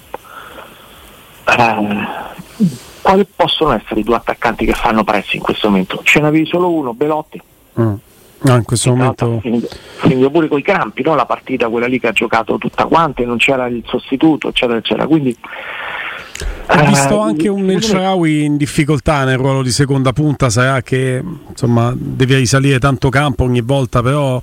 eh, 1.45 2.65
quali 3.01 3.27
possono 3.35 3.73
essere 3.73 3.99
i 3.99 4.03
due 4.03 4.15
attaccanti 4.15 4.65
che 4.65 4.73
fanno 4.73 5.03
prezzi 5.03 5.37
in 5.37 5.41
questo 5.41 5.69
momento? 5.69 6.01
Ce 6.03 6.19
n'avevi 6.19 6.45
solo 6.45 6.71
uno, 6.71 6.93
Belotti. 6.93 7.41
Mm. 7.79 7.93
No, 8.41 8.55
in 8.55 8.63
questo 8.63 8.91
momento 8.91 9.41
finito 9.41 10.29
pure 10.29 10.47
con 10.47 10.59
i 10.59 10.61
crampi, 10.61 11.01
no? 11.01 11.15
la 11.15 11.25
partita 11.25 11.67
quella 11.69 11.87
lì 11.87 11.99
che 11.99 12.07
ha 12.07 12.11
giocato 12.11 12.57
tutta 12.57 12.85
quante, 12.85 13.25
non 13.25 13.37
c'era 13.37 13.65
il 13.67 13.83
sostituto, 13.87 14.49
eccetera, 14.49 14.77
eccetera. 14.77 15.07
Quindi 15.07 15.35
ho 16.67 16.85
visto 16.85 17.15
eh, 17.15 17.21
anche 17.21 17.47
un 17.47 17.69
El 17.69 17.81
Sharawi 17.81 18.43
in 18.43 18.57
difficoltà 18.57 19.23
nel 19.23 19.37
ruolo 19.37 19.61
di 19.61 19.71
seconda 19.71 20.13
punta, 20.13 20.49
sarà 20.49 20.81
che 20.81 21.23
insomma 21.49 21.93
deve 21.95 22.37
risalire 22.37 22.77
tanto 22.79 23.09
campo 23.09 23.43
ogni 23.43 23.61
volta, 23.61 24.01
però 24.01 24.41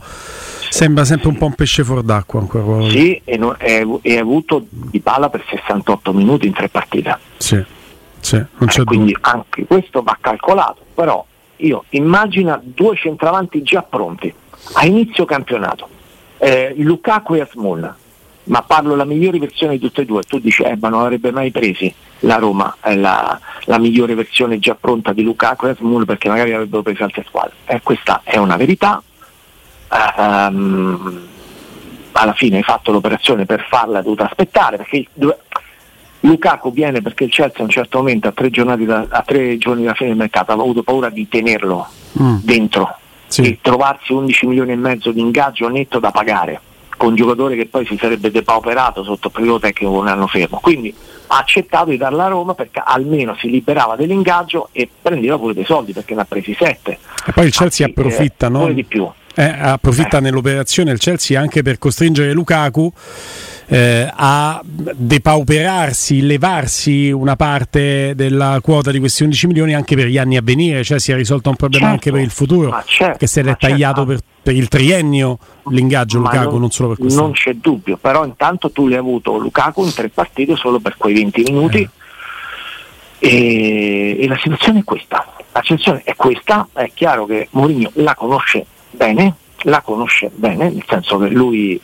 sembra 0.73 1.05
sempre 1.05 1.29
un 1.29 1.37
po' 1.37 1.45
un 1.45 1.55
pesce 1.55 1.85
fuor 1.85 2.02
d'acqua 2.02 2.41
ancora. 2.41 2.88
Sì, 2.88 3.21
e, 3.25 3.37
no, 3.37 3.55
è, 3.59 3.87
è 4.00 4.17
avuto 4.17 4.64
di 4.69 5.00
palla 5.00 5.29
per 5.29 5.45
68 5.49 6.14
minuti 6.14 6.47
in 6.47 6.55
tre 6.55 6.71
partite. 6.71 7.19
Sì, 7.37 7.62
sì 8.21 8.37
non 8.37 8.69
c'è 8.69 8.81
eh, 8.81 8.85
quindi 8.85 9.17
anche 9.21 9.67
questo 9.67 10.02
va 10.02 10.17
calcolato, 10.19 10.83
però 10.95 11.25
io 11.57 11.85
immagina 11.91 12.59
due 12.62 12.97
centravanti 12.97 13.62
già 13.62 13.83
pronti 13.83 14.33
a 14.75 14.87
inizio 14.87 15.26
campionato, 15.26 15.88
eh, 16.38 16.75
Lukaku 16.79 17.35
e 17.35 17.41
Asmun, 17.43 17.95
ma 18.45 18.62
parlo 18.62 18.97
la 18.97 19.05
migliore 19.05 19.38
versione 19.38 19.75
di 19.75 19.79
tutte 19.79 20.02
e 20.02 20.05
due, 20.07 20.23
tu 20.23 20.38
dici 20.38 20.62
eh, 20.62 20.79
ma 20.81 20.88
non 20.88 21.02
avrebbe 21.02 21.31
mai 21.33 21.50
presi 21.50 21.95
la 22.21 22.37
Roma 22.37 22.76
è 22.81 22.95
la, 22.95 23.38
la 23.64 23.79
migliore 23.79 24.14
versione 24.14 24.59
già 24.59 24.75
pronta 24.75 25.12
di 25.12 25.23
Lukaku 25.23 25.67
e 25.67 25.71
Asmun 25.71 26.05
perché 26.07 26.29
magari 26.29 26.55
avrebbero 26.55 26.83
preso 26.83 27.05
altre 27.05 27.25
squadre. 27.26 27.55
Eh, 27.67 27.81
questa 27.83 28.23
è 28.25 28.38
una 28.38 28.57
verità. 28.57 29.02
Um, 29.93 31.29
alla 32.13 32.33
fine 32.33 32.59
hai 32.59 32.63
fatto 32.63 32.93
l'operazione 32.93 33.45
per 33.45 33.67
farla, 33.69 33.99
hai 33.99 34.05
dovuto 34.05 34.23
aspettare 34.23 34.77
perché 34.77 35.07
Lukaku 36.21 36.73
viene 36.73 37.03
perché 37.03 37.25
il 37.25 37.31
Chelsea 37.31 37.61
a 37.61 37.63
un 37.65 37.69
certo 37.69 37.99
momento 37.99 38.29
a 38.29 38.33
tre, 38.33 38.49
da, 38.51 39.07
a 39.09 39.23
tre 39.23 39.59
giorni 39.59 39.85
da 39.85 39.95
fine 39.95 40.11
del 40.11 40.19
mercato 40.19 40.53
aveva 40.53 40.65
avuto 40.65 40.83
paura 40.83 41.11
di 41.11 41.29
tenerlo 41.29 41.87
mm. 42.21 42.37
dentro 42.43 42.97
sì. 43.27 43.43
e 43.43 43.59
trovarsi 43.61 44.13
11 44.13 44.47
milioni 44.47 44.73
e 44.73 44.77
mezzo 44.77 45.11
di 45.11 45.21
ingaggio 45.21 45.69
netto 45.69 45.99
da 45.99 46.11
pagare 46.11 46.61
con 46.97 47.11
un 47.11 47.17
giocatore 47.17 47.57
che 47.57 47.67
poi 47.67 47.85
si 47.85 47.97
sarebbe 47.99 48.31
depauperato 48.31 49.03
sotto 49.03 49.27
il 49.27 49.33
periodo 49.33 49.59
tecnico 49.59 49.93
un 49.93 50.07
anno 50.07 50.29
fermo. 50.29 50.61
Quindi 50.63 50.95
ha 51.27 51.39
accettato 51.39 51.91
di 51.91 51.97
darla 51.97 52.27
a 52.27 52.29
Roma 52.29 52.55
perché 52.55 52.81
almeno 52.85 53.35
si 53.41 53.51
liberava 53.51 53.97
dell'ingaggio 53.97 54.69
e 54.71 54.89
prendeva 55.01 55.37
pure 55.37 55.53
dei 55.53 55.65
soldi 55.65 55.93
perché 55.93 56.15
ne 56.15 56.21
ha 56.21 56.25
presi 56.25 56.55
7. 56.57 56.99
E 57.27 57.33
poi 57.33 57.47
il 57.47 57.51
Chelsea 57.51 57.87
Anzi, 57.87 57.99
approfitta, 57.99 58.47
eh, 58.47 58.51
no? 58.51 58.73
di 58.73 58.85
più. 58.85 59.11
Eh, 59.35 59.43
approfitta 59.43 60.21
nell'operazione 60.21 60.93
il 60.93 60.99
Chelsea 60.99 61.41
anche 61.41 61.62
per 61.62 61.79
costringere 61.79 62.33
Lukaku 62.33 62.93
eh, 63.73 64.11
a 64.15 64.61
depauperarsi, 64.65 66.21
levarsi 66.21 67.11
una 67.11 67.37
parte 67.37 68.12
della 68.15 68.61
quota 68.62 68.91
di 68.91 68.99
questi 68.99 69.23
11 69.23 69.47
milioni 69.47 69.75
anche 69.75 69.97
per 69.97 70.09
gli 70.09 70.19
anni 70.19 70.37
a 70.37 70.43
venire, 70.43 70.85
cioè 70.85 70.99
si 70.99 71.11
è 71.11 71.15
risolto 71.15 71.49
un 71.49 71.57
problema 71.57 71.87
certo, 71.87 71.95
anche 71.95 72.11
per 72.11 72.21
il 72.21 72.31
futuro, 72.31 72.83
certo, 72.85 73.17
che 73.17 73.27
se 73.27 73.41
l'è 73.41 73.49
certo. 73.51 73.67
tagliato 73.69 74.05
per, 74.05 74.19
per, 74.43 74.55
il 74.55 74.69
triennio 74.69 75.39
l'ingaggio 75.71 76.21
ma 76.21 76.31
Lukaku, 76.31 76.51
non, 76.51 76.61
non, 76.61 76.71
solo 76.71 76.89
per 76.89 76.99
questo. 76.99 77.21
Non 77.23 77.33
c'è 77.33 77.55
dubbio, 77.55 77.97
però 77.97 78.27
intanto 78.27 78.71
tu 78.71 78.89
l'hai 78.89 78.99
avuto 78.99 79.39
Lukaku 79.39 79.85
in 79.85 79.95
tre 79.95 80.11
partite 80.11 80.55
solo 80.55 80.79
per 80.79 80.97
quei 80.99 81.15
20 81.15 81.43
minuti. 81.43 81.89
Eh. 83.19 83.27
E, 83.27 84.17
e, 84.21 84.29
la 84.29 84.37
situazione 84.37 84.81
è 84.81 84.85
questa. 84.85 85.25
La 85.53 85.61
situazione 85.62 86.03
è 86.05 86.15
questa, 86.15 86.69
è 86.75 86.91
chiaro 86.93 87.25
che 87.25 87.49
Mourinho 87.53 87.91
la 87.95 88.15
conosce 88.15 88.67
bene, 88.93 89.35
la 89.63 89.81
conosce 89.81 90.31
bene, 90.35 90.71
nel 90.71 90.85
senso 90.87 91.19
che 91.19 91.29
lui 91.29 91.81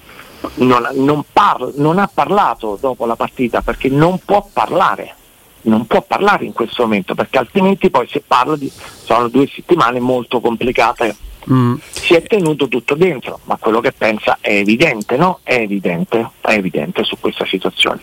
non, 0.57 0.88
non, 0.95 1.25
parla, 1.33 1.71
non 1.77 1.99
ha 1.99 2.09
parlato 2.12 2.79
dopo 2.81 3.07
la 3.07 3.17
partita 3.17 3.62
perché 3.62 3.88
non 3.88 4.19
può 4.25 4.49
parlare, 4.53 5.15
non 5.62 5.87
può 5.87 6.03
parlare 6.03 6.45
in 6.45 6.53
questo 6.53 6.83
momento 6.83 7.15
perché 7.15 7.38
altrimenti 7.38 7.91
poi 7.91 8.07
si 8.09 8.23
parla 8.25 8.57
di 8.57 8.71
sono 8.71 9.29
due 9.29 9.49
settimane 9.49 10.00
molto 10.00 10.41
complicate 10.41 11.17
mm. 11.52 11.75
si 11.90 12.14
è 12.14 12.23
tenuto 12.23 12.69
tutto 12.69 12.95
dentro, 12.95 13.40
ma 13.45 13.57
quello 13.57 13.81
che 13.81 13.93
pensa 13.93 14.38
è 14.40 14.52
evidente, 14.52 15.17
no? 15.17 15.40
È 15.43 15.55
evidente, 15.55 16.31
è 16.40 16.52
evidente 16.52 17.05
su 17.05 17.17
questa 17.21 17.45
situazione. 17.47 18.00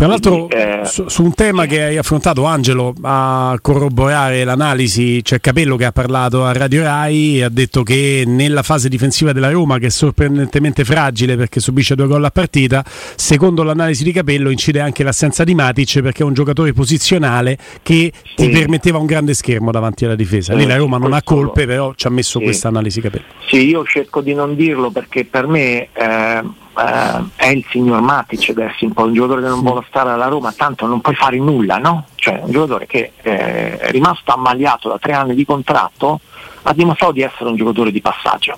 Tra 0.00 0.08
l'altro, 0.08 0.46
Quindi, 0.46 0.54
eh, 0.54 0.80
su, 0.86 1.08
su, 1.08 1.22
un 1.22 1.34
tema 1.34 1.66
che 1.66 1.82
hai 1.82 1.98
affrontato, 1.98 2.46
Angelo, 2.46 2.94
a 3.02 3.58
corroborare 3.60 4.44
l'analisi, 4.44 5.20
c'è 5.22 5.40
Capello 5.40 5.76
che 5.76 5.84
ha 5.84 5.92
parlato 5.92 6.46
a 6.46 6.52
Radio 6.52 6.82
Rai 6.82 7.38
e 7.38 7.42
ha 7.42 7.50
detto 7.50 7.82
che 7.82 8.24
nella 8.26 8.62
fase 8.62 8.88
difensiva 8.88 9.32
della 9.32 9.50
Roma, 9.50 9.76
che 9.78 9.88
è 9.88 9.90
sorprendentemente 9.90 10.84
fragile 10.84 11.36
perché 11.36 11.60
subisce 11.60 11.94
due 11.96 12.06
gol 12.06 12.24
a 12.24 12.30
partita, 12.30 12.82
secondo 13.14 13.62
l'analisi 13.62 14.02
di 14.02 14.12
Capello 14.12 14.48
incide 14.48 14.80
anche 14.80 15.02
l'assenza 15.02 15.44
di 15.44 15.54
Matic 15.54 16.00
perché 16.00 16.22
è 16.22 16.24
un 16.24 16.32
giocatore 16.32 16.72
posizionale 16.72 17.58
che 17.82 18.10
sì. 18.14 18.46
ti 18.46 18.48
permetteva 18.48 18.96
un 18.96 19.04
grande 19.04 19.34
schermo 19.34 19.70
davanti 19.70 20.06
alla 20.06 20.16
difesa. 20.16 20.54
Lì 20.54 20.64
la 20.64 20.76
Roma 20.76 20.96
non 20.96 21.12
ha 21.12 21.22
colpe, 21.22 21.66
però 21.66 21.92
ci 21.94 22.06
ha 22.06 22.10
messo 22.10 22.38
sì. 22.38 22.44
questa 22.44 22.68
analisi 22.68 22.79
Capello. 23.00 23.24
Sì, 23.46 23.68
io 23.68 23.84
cerco 23.84 24.20
di 24.20 24.34
non 24.34 24.54
dirlo 24.54 24.90
perché 24.90 25.24
per 25.24 25.46
me... 25.46 25.88
Eh, 25.92 26.42
eh, 26.80 27.24
è 27.36 27.48
il 27.48 27.64
signor 27.70 28.00
Matic 28.00 28.50
adesso 28.50 28.84
un 28.84 28.92
po' 28.92 29.04
un 29.04 29.12
giocatore 29.12 29.42
che 29.42 29.48
non 29.48 29.60
vuole 29.60 29.84
stare 29.88 30.10
alla 30.10 30.28
Roma, 30.28 30.52
tanto 30.52 30.86
non 30.86 31.00
puoi 31.00 31.14
fare 31.14 31.36
nulla, 31.36 31.78
no? 31.78 32.06
Cioè 32.14 32.40
un 32.42 32.50
giocatore 32.50 32.86
che 32.86 33.12
eh, 33.22 33.76
è 33.76 33.90
rimasto 33.90 34.32
ammaliato 34.32 34.88
da 34.88 34.98
tre 34.98 35.12
anni 35.12 35.34
di 35.34 35.44
contratto, 35.44 36.20
ha 36.62 36.72
dimostrato 36.72 37.12
di 37.12 37.22
essere 37.22 37.50
un 37.50 37.56
giocatore 37.56 37.90
di 37.90 38.00
passaggio. 38.00 38.56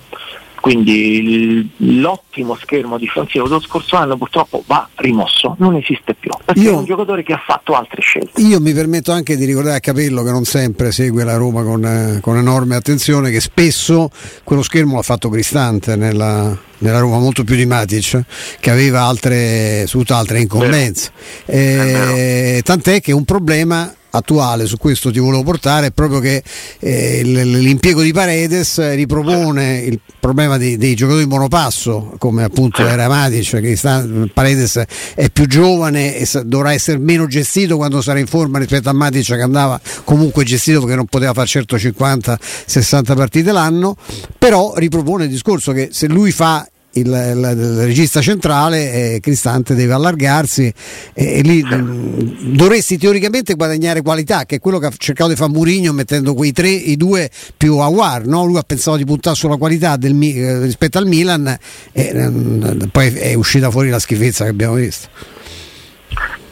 Quindi 0.63 1.69
l'ottimo 1.75 2.55
schermo 2.55 2.97
difensivo 2.97 3.49
dello 3.49 3.59
scorso 3.59 3.97
anno 3.97 4.15
purtroppo 4.15 4.63
va 4.65 4.87
rimosso, 4.95 5.57
non 5.59 5.75
esiste 5.75 6.13
più, 6.13 6.31
perché 6.45 6.61
io, 6.61 6.71
è 6.71 6.75
un 6.75 6.85
giocatore 6.85 7.21
che 7.21 7.33
ha 7.33 7.41
fatto 7.45 7.73
altre 7.73 7.99
scelte. 7.99 8.39
Io 8.39 8.61
mi 8.61 8.71
permetto 8.71 9.11
anche 9.11 9.35
di 9.35 9.43
ricordare 9.43 9.75
a 9.75 9.79
Capello 9.81 10.23
che 10.23 10.31
non 10.31 10.45
sempre 10.45 10.93
segue 10.93 11.25
la 11.25 11.35
Roma 11.35 11.63
con, 11.63 11.83
eh, 11.83 12.19
con 12.21 12.37
enorme 12.37 12.77
attenzione, 12.77 13.29
che 13.29 13.41
spesso 13.41 14.09
quello 14.45 14.61
schermo 14.61 14.95
l'ha 14.95 15.01
fatto 15.01 15.27
Cristante 15.27 15.97
nella, 15.97 16.57
nella 16.83 16.99
Roma 16.99 17.17
molto 17.17 17.43
più 17.43 17.55
di 17.55 17.65
Matic 17.65 18.21
che 18.59 18.69
aveva 18.69 19.03
altre, 19.03 19.87
altre 20.07 20.41
incombenze. 20.41 21.11
Eh, 21.45 22.61
tant'è 22.63 23.01
che 23.01 23.13
un 23.13 23.23
problema 23.23 23.91
attuale, 24.15 24.65
su 24.65 24.77
questo 24.77 25.11
ti 25.11 25.19
volevo 25.19 25.43
portare, 25.43 25.87
è 25.87 25.91
proprio 25.91 26.19
che 26.19 26.43
eh, 26.79 27.21
l'impiego 27.23 28.01
di 28.01 28.11
Paredes 28.11 28.93
ripropone 28.93 29.79
il 29.79 29.99
problema 30.19 30.57
dei, 30.57 30.77
dei 30.77 30.95
giocatori 30.95 31.25
monopasso, 31.25 32.13
come 32.17 32.43
appunto 32.43 32.85
era 32.85 33.07
Matic, 33.07 33.59
che 33.59 33.75
sta, 33.75 34.05
Paredes 34.31 34.83
è 35.15 35.29
più 35.29 35.47
giovane 35.47 36.15
e 36.15 36.27
dovrà 36.45 36.73
essere 36.73 36.99
meno 36.99 37.25
gestito 37.27 37.75
quando 37.75 38.01
sarà 38.01 38.19
in 38.19 38.27
forma 38.27 38.59
rispetto 38.59 38.89
a 38.89 38.93
Matic 38.93 39.25
che 39.25 39.41
andava 39.41 39.79
comunque 40.03 40.43
gestito 40.43 40.81
perché 40.81 40.95
non 40.95 41.05
poteva 41.05 41.33
fare 41.33 41.47
certo 41.47 41.75
50-60 41.75 43.15
partite 43.15 43.51
l'anno, 43.51 43.95
però 44.37 44.73
ripropone 44.75 45.23
il 45.23 45.29
discorso 45.29 45.71
che 45.71 45.89
se 45.91 46.07
lui 46.07 46.31
fa 46.31 46.67
il, 46.93 47.07
il, 47.07 47.57
il, 47.57 47.77
regista 47.85 48.21
centrale, 48.21 49.15
eh, 49.15 49.19
Cristante 49.19 49.75
deve 49.75 49.93
allargarsi 49.93 50.71
e, 51.13 51.37
e 51.37 51.41
lì 51.41 51.63
mm, 51.63 52.53
dovresti 52.55 52.97
teoricamente 52.97 53.55
guadagnare 53.55 54.01
qualità, 54.01 54.45
che 54.45 54.55
è 54.55 54.59
quello 54.59 54.79
che 54.79 54.87
ha 54.87 54.91
cercato 54.97 55.29
di 55.29 55.35
fare 55.35 55.51
Murigno 55.51 55.93
mettendo 55.93 56.33
quei 56.33 56.51
tre, 56.51 56.69
i 56.69 56.95
due 56.97 57.29
più 57.55 57.77
Aguar, 57.77 58.25
no? 58.25 58.45
lui 58.45 58.57
ha 58.57 58.63
pensato 58.63 58.97
di 58.97 59.05
puntare 59.05 59.35
sulla 59.35 59.57
qualità 59.57 59.95
del, 59.97 60.17
eh, 60.21 60.59
rispetto 60.63 60.97
al 60.97 61.07
Milan 61.07 61.47
e 61.47 62.01
eh, 62.01 62.87
poi 62.91 63.07
è 63.13 63.33
uscita 63.33 63.71
fuori 63.71 63.89
la 63.89 63.99
schifezza 63.99 64.43
che 64.43 64.49
abbiamo 64.49 64.75
visto. 64.75 65.07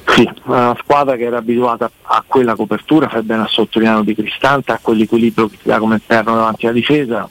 Sì, 0.08 0.30
una 0.44 0.76
squadra 0.82 1.16
che 1.16 1.24
era 1.24 1.38
abituata 1.38 1.90
a 2.02 2.24
quella 2.28 2.56
copertura, 2.56 3.08
fai 3.08 3.22
bene 3.22 3.44
a 3.44 3.48
sottolineare 3.48 4.04
di 4.04 4.14
Cristante, 4.14 4.74
a 4.74 4.80
quell'equilibrio 4.82 5.48
che 5.48 5.58
ti 5.62 5.70
dà 5.70 5.78
come 5.78 6.02
perno 6.06 6.36
davanti 6.36 6.66
alla 6.66 6.76
difesa 6.76 7.30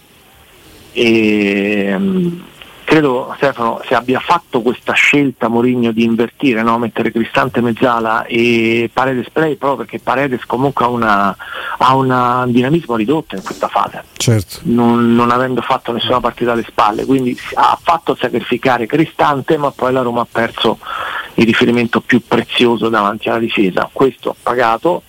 e, 0.93 1.95
um, 1.95 2.43
credo 2.91 3.33
Stefano 3.37 3.81
se 3.87 3.95
abbia 3.95 4.19
fatto 4.19 4.63
questa 4.63 4.95
scelta 4.95 5.47
Mourinho 5.47 5.93
di 5.93 6.03
invertire, 6.03 6.61
no? 6.65 6.77
mettere 6.77 7.13
Cristante 7.13 7.61
mezzala 7.61 8.25
e 8.25 8.91
Paredes 8.93 9.31
play 9.31 9.55
proprio 9.55 9.85
perché 9.85 10.01
Paredes 10.01 10.45
comunque 10.45 10.85
ha, 10.85 11.37
un 11.95 12.45
dinamismo 12.49 12.97
ridotto 12.97 13.37
in 13.37 13.45
questa 13.45 13.69
fase, 13.69 14.03
certo. 14.17 14.59
non, 14.63 15.15
non, 15.15 15.31
avendo 15.31 15.61
fatto 15.61 15.93
nessuna 15.93 16.19
partita 16.19 16.51
alle 16.51 16.65
spalle, 16.65 17.05
quindi 17.05 17.39
ha 17.55 17.79
fatto 17.81 18.17
sacrificare 18.17 18.87
Cristante 18.87 19.57
ma 19.57 19.71
poi 19.71 19.93
la 19.93 20.03
Roma 20.03 20.23
ha 20.23 20.29
perso 20.29 20.79
il 21.35 21.47
riferimento 21.47 22.01
più 22.01 22.21
prezioso 22.27 22.89
davanti 22.89 23.29
alla 23.29 23.39
difesa, 23.39 23.89
questo 23.93 24.31
ha 24.31 24.35
pagato 24.43 25.05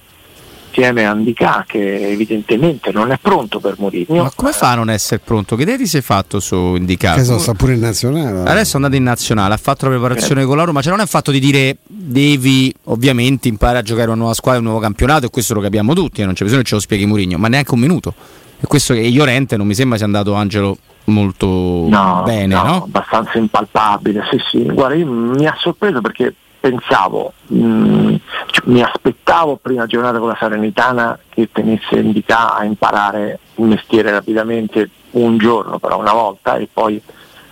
insieme 0.71 1.05
a 1.05 1.11
Andicà 1.11 1.65
che 1.67 2.09
evidentemente 2.09 2.91
non 2.91 3.11
è 3.11 3.19
pronto 3.21 3.59
per 3.59 3.75
Mourinho. 3.77 4.23
Ma 4.23 4.31
come 4.33 4.53
fa 4.53 4.71
a 4.71 4.75
non 4.75 4.89
essere 4.89 5.21
pronto? 5.23 5.57
Che 5.57 5.63
idea 5.63 5.75
ti 5.75 5.85
sei 5.85 6.01
fatto 6.01 6.39
su 6.39 6.55
Indicà? 6.75 7.15
Che 7.15 7.23
so, 7.25 7.37
sta 7.37 7.53
pure 7.53 7.73
in 7.73 7.81
nazionale. 7.81 8.49
Adesso 8.49 8.73
è 8.73 8.75
andato 8.77 8.95
in 8.95 9.03
nazionale, 9.03 9.53
ha 9.53 9.57
fatto 9.57 9.85
la 9.85 9.91
preparazione 9.91 10.43
eh. 10.43 10.45
con 10.45 10.57
la 10.57 10.63
Roma, 10.63 10.81
cioè 10.81 10.91
non 10.91 11.01
è 11.01 11.05
fatto 11.05 11.31
di 11.31 11.39
dire 11.39 11.77
devi 11.85 12.73
ovviamente 12.85 13.49
imparare 13.49 13.79
a 13.79 13.81
giocare 13.81 14.07
una 14.07 14.17
nuova 14.17 14.33
squadra, 14.33 14.59
un 14.59 14.65
nuovo 14.65 14.79
campionato 14.79 15.25
e 15.25 15.29
questo 15.29 15.53
lo 15.53 15.61
capiamo 15.61 15.93
tutti, 15.93 16.23
non 16.23 16.33
c'è 16.33 16.43
bisogno 16.43 16.61
che 16.61 16.69
ce 16.69 16.75
lo 16.75 16.81
spieghi 16.81 17.05
Mourinho, 17.05 17.37
ma 17.37 17.49
neanche 17.49 17.73
un 17.73 17.79
minuto. 17.79 18.13
E 18.59 18.65
questo 18.67 18.93
che 18.93 19.01
Iorente 19.01 19.57
non 19.57 19.67
mi 19.67 19.73
sembra 19.73 19.97
sia 19.97 20.05
andato 20.05 20.33
Angelo 20.33 20.77
molto 21.05 21.47
no, 21.89 22.21
bene, 22.25 22.53
no, 22.53 22.63
no? 22.63 22.83
Abbastanza 22.83 23.37
impalpabile, 23.37 24.21
sì 24.29 24.37
sì. 24.49 24.63
Guarda, 24.63 25.03
mi 25.03 25.45
ha 25.45 25.55
sorpreso 25.59 25.99
perché 25.99 26.35
pensavo, 26.61 27.33
mh, 27.47 27.57
mm, 27.57 28.15
cioè, 28.51 28.65
mi 28.65 28.81
aspettavo 28.81 29.57
prima 29.57 29.87
giornata 29.87 30.19
con 30.19 30.29
la 30.29 30.37
Serenitana 30.39 31.17
che 31.27 31.49
tenesse 31.51 31.95
Indica 31.95 32.55
a 32.55 32.63
imparare 32.63 33.39
il 33.55 33.65
mestiere 33.65 34.11
rapidamente 34.11 34.89
un 35.11 35.37
giorno, 35.37 35.79
però 35.79 35.99
una 35.99 36.13
volta, 36.13 36.55
e 36.55 36.69
poi 36.71 37.01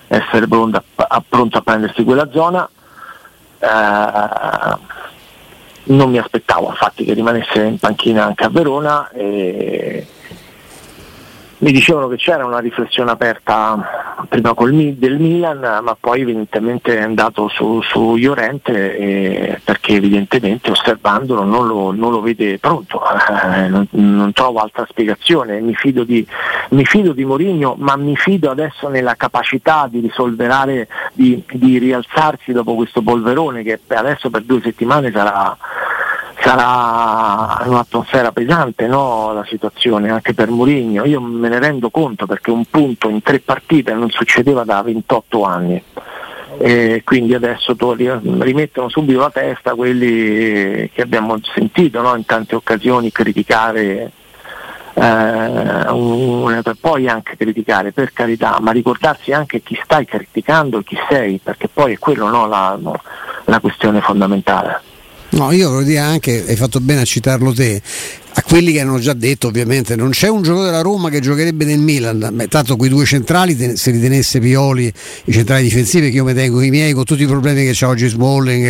essere 0.08 0.48
pronto 0.48 0.82
a, 0.96 1.24
pronto 1.28 1.58
a 1.58 1.62
prendersi 1.62 2.04
quella 2.04 2.30
zona. 2.32 2.70
Eh, 3.60 4.98
non 5.82 6.12
mi 6.12 6.20
aspettavo 6.20 6.70
infatti 6.70 7.04
che 7.04 7.14
rimanesse 7.14 7.64
in 7.64 7.80
panchina 7.80 8.26
anche 8.26 8.44
a 8.44 8.50
Verona 8.50 9.10
e, 9.10 10.06
mi 11.60 11.72
dicevano 11.72 12.08
che 12.08 12.16
c'era 12.16 12.46
una 12.46 12.60
riflessione 12.60 13.12
aperta 13.12 14.18
prima 14.30 14.54
col, 14.54 14.74
del 14.94 15.20
Milan, 15.20 15.60
ma 15.60 15.98
poi 16.00 16.22
evidentemente 16.22 16.98
è 16.98 17.02
andato 17.02 17.50
su, 17.50 17.82
su 17.82 18.16
Llorente 18.16 18.98
eh, 18.98 19.62
perché 19.64 19.96
evidentemente 19.96 20.72
osservandolo 20.72 21.44
non 21.44 21.68
lo, 21.68 21.92
non 21.92 22.12
lo 22.12 22.22
vede 22.22 22.60
pronto, 22.60 23.02
eh, 23.04 23.68
non, 23.68 23.88
non, 23.92 24.32
trovo 24.32 24.60
altra 24.60 24.86
spiegazione, 24.88 25.60
mi 25.60 25.76
fido, 25.76 26.04
di, 26.04 26.26
mi 26.70 26.86
fido 26.86 27.12
di 27.12 27.26
Mourinho, 27.26 27.76
ma 27.78 27.98
mi 27.98 28.16
fido 28.16 28.50
adesso 28.50 28.88
nella 28.88 29.16
capacità 29.16 29.88
di 29.90 30.00
risolverare, 30.00 30.88
di, 31.14 31.44
di 31.52 31.78
rialzarsi 31.78 32.54
dopo 32.54 32.76
questo 32.76 33.02
polverone 33.02 33.64
che 33.64 33.80
adesso 33.88 34.30
per 34.30 34.44
due 34.44 34.62
settimane 34.62 35.12
sarà 35.12 35.58
sarà 36.42 37.64
un'atmosfera 37.66 38.32
pesante 38.32 38.88
no? 38.88 39.34
la 39.34 39.46
situazione 39.46 40.10
anche 40.10 40.34
per 40.34 40.50
Mourinho, 40.50 41.06
io 41.06 41.22
me 41.22 41.50
ne 41.50 41.60
rendo 41.60 41.90
conto 41.90 42.26
perché 42.26 42.52
un 42.52 42.66
punto 42.66 43.10
in 43.10 43.22
tre 43.22 43.40
partite 43.40 43.94
non 43.94 44.10
succedeva 44.10 44.64
da 44.64 44.82
28 44.82 45.44
anni. 45.44 45.84
E 46.62 47.04
quindi 47.06 47.36
adesso 47.36 47.76
rimettono 47.78 48.90
subito 48.90 49.20
la 49.20 49.30
testa 49.30 49.76
quelli 49.76 50.90
che 50.94 51.02
abbiamo 51.02 51.38
sentito 51.54 52.02
no? 52.02 52.16
in 52.16 52.26
tante 52.26 52.56
occasioni 52.56 53.12
criticare 53.12 54.12
eh, 54.94 55.90
un, 55.90 56.62
poi 56.80 57.08
anche 57.08 57.38
criticare 57.38 57.92
per 57.92 58.12
carità, 58.12 58.58
ma 58.60 58.72
ricordarsi 58.72 59.32
anche 59.32 59.62
chi 59.62 59.80
stai 59.82 60.06
criticando 60.06 60.80
e 60.80 60.84
chi 60.84 60.98
sei, 61.08 61.40
perché 61.42 61.70
poi 61.70 61.94
è 61.94 61.98
quello 61.98 62.28
no, 62.28 62.48
la, 62.48 62.78
la 63.46 63.60
questione 63.60 64.02
fondamentale. 64.02 64.89
No, 65.32 65.52
io 65.52 65.70
voglio 65.70 65.86
dire 65.86 66.00
anche, 66.00 66.44
hai 66.48 66.56
fatto 66.56 66.80
bene 66.80 67.02
a 67.02 67.06
citarlo 67.06 67.54
te, 67.54 67.82
a 68.34 68.44
quelli 68.44 68.72
che 68.72 68.82
hanno 68.82 69.00
già 69.00 69.14
detto 69.14 69.48
ovviamente 69.48 69.96
non 69.96 70.10
c'è 70.10 70.28
un 70.28 70.42
giocatore 70.42 70.72
della 70.72 70.82
Roma 70.82 71.10
che 71.10 71.20
giocherebbe 71.20 71.66
nel 71.66 71.80
Milan, 71.80 72.30
Beh, 72.34 72.48
tanto 72.48 72.76
quei 72.78 72.90
due 72.90 73.06
centrali 73.06 73.56
se 73.76 73.92
li 73.92 74.00
tenesse 74.00 74.40
Pioli, 74.40 74.92
i 75.26 75.32
centrali 75.32 75.64
difensivi 75.64 76.10
che 76.10 76.18
io 76.18 76.24
mi 76.24 76.34
tengo 76.34 76.62
i 76.62 76.70
miei 76.70 76.94
con 76.94 77.04
tutti 77.04 77.24
i 77.24 77.28
problemi 77.28 77.64
che 77.64 77.72
c'ha 77.74 77.88
oggi 77.88 78.08
Smalling, 78.08 78.66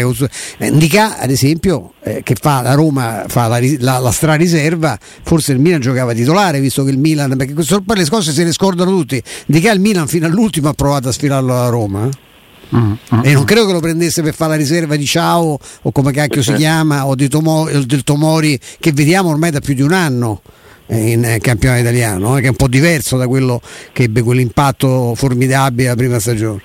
eh, 0.57 0.69
Ndica 0.69 1.19
ad 1.19 1.29
esempio 1.29 1.93
eh, 2.03 2.23
che 2.23 2.35
fa 2.39 2.61
la 2.61 2.73
Roma 2.73 3.25
fa 3.27 3.47
la, 3.47 3.59
la, 3.79 3.99
la 3.99 4.11
strariserva, 4.11 4.97
forse 5.23 5.53
il 5.53 5.59
Milan 5.59 5.79
giocava 5.79 6.13
titolare 6.13 6.59
visto 6.59 6.83
che 6.83 6.91
il 6.91 6.97
Milan, 6.97 7.35
perché 7.37 7.53
poi 7.53 7.97
le 7.97 8.09
cose 8.09 8.31
se 8.31 8.43
le 8.43 8.51
scordano 8.51 8.91
tutti, 8.91 9.21
Ndica 9.45 9.71
il 9.71 9.79
Milan 9.79 10.07
fino 10.07 10.25
all'ultimo 10.25 10.69
ha 10.69 10.73
provato 10.73 11.09
a 11.09 11.11
sfilarlo 11.11 11.53
alla 11.53 11.69
Roma. 11.69 12.07
Eh? 12.07 12.27
Mm, 12.75 12.91
mm, 13.15 13.19
e 13.23 13.33
non 13.33 13.43
mm. 13.43 13.45
credo 13.45 13.65
che 13.65 13.71
lo 13.73 13.79
prendesse 13.79 14.21
per 14.21 14.35
fare 14.35 14.51
la 14.51 14.57
riserva 14.57 14.95
di 14.95 15.05
Ciao 15.05 15.57
o 15.81 15.91
come 15.91 16.11
cacchio 16.11 16.43
si 16.43 16.53
chiama 16.53 17.07
o 17.07 17.15
Tomo, 17.15 17.67
del 17.67 18.03
Tomori 18.03 18.59
che 18.79 18.91
vediamo 18.91 19.29
ormai 19.29 19.49
da 19.49 19.59
più 19.59 19.73
di 19.73 19.81
un 19.81 19.91
anno 19.91 20.41
in 20.87 21.37
campionato 21.39 21.81
italiano, 21.81 22.37
eh, 22.37 22.41
che 22.41 22.47
è 22.47 22.49
un 22.49 22.55
po' 22.55 22.67
diverso 22.67 23.17
da 23.17 23.27
quello 23.27 23.61
che 23.91 24.03
ebbe 24.03 24.21
quell'impatto 24.21 25.13
formidabile 25.15 25.89
la 25.89 25.95
prima 25.95 26.19
stagione. 26.19 26.61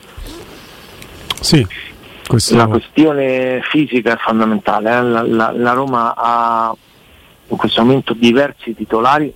Sì, 1.41 1.67
questo... 2.27 2.57
La 2.57 2.67
questione 2.67 3.61
fisica 3.71 4.15
è 4.15 4.17
fondamentale, 4.19 4.91
eh? 4.91 5.03
la, 5.03 5.23
la, 5.23 5.53
la, 5.55 5.73
Roma 5.73 6.15
ha 6.17 6.75
in 7.49 7.57
questo 7.57 7.83
momento 7.83 8.15
diversi 8.15 8.75
titolari, 8.75 9.33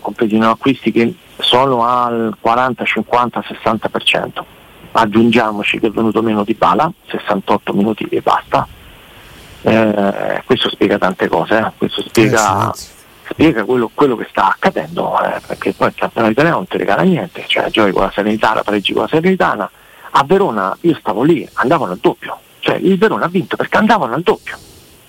compresi 0.00 0.36
i 0.36 0.40
acquisti, 0.40 0.92
che 0.92 1.14
sono 1.38 1.84
al 1.84 2.36
40, 2.40 2.84
50, 2.84 3.44
60% 3.64 4.44
aggiungiamoci 4.92 5.78
che 5.78 5.88
è 5.88 5.90
venuto 5.90 6.22
meno 6.22 6.44
di 6.44 6.54
Bala, 6.54 6.90
68 7.08 7.72
minuti 7.72 8.04
e 8.04 8.20
basta. 8.20 8.66
Eh, 9.62 10.42
questo 10.44 10.68
spiega 10.70 10.98
tante 10.98 11.28
cose, 11.28 11.58
eh. 11.58 11.72
questo 11.78 12.02
spiega, 12.02 12.72
spiega 13.28 13.64
quello, 13.64 13.90
quello, 13.94 14.16
che 14.16 14.26
sta 14.28 14.48
accadendo, 14.48 15.22
eh, 15.22 15.40
perché 15.46 15.72
poi 15.72 15.88
il 15.88 15.94
campionato 15.94 16.32
italiano 16.32 16.56
non 16.58 16.66
ti 16.66 16.76
regala 16.76 17.02
niente, 17.02 17.44
cioè 17.46 17.70
giochi 17.70 17.92
con 17.92 18.02
la 18.02 18.10
Serenitana, 18.12 18.62
pareggi 18.62 18.92
con 18.92 19.02
la 19.02 19.08
Serenitana. 19.08 19.70
A 20.14 20.24
Verona 20.24 20.76
io 20.80 20.96
stavo 20.98 21.22
lì, 21.22 21.48
andavano 21.54 21.92
al 21.92 21.98
doppio, 21.98 22.38
cioè 22.58 22.76
il 22.76 22.98
Verona 22.98 23.26
ha 23.26 23.28
vinto 23.28 23.56
perché 23.56 23.78
andavano 23.78 24.14
al 24.14 24.22
doppio 24.22 24.58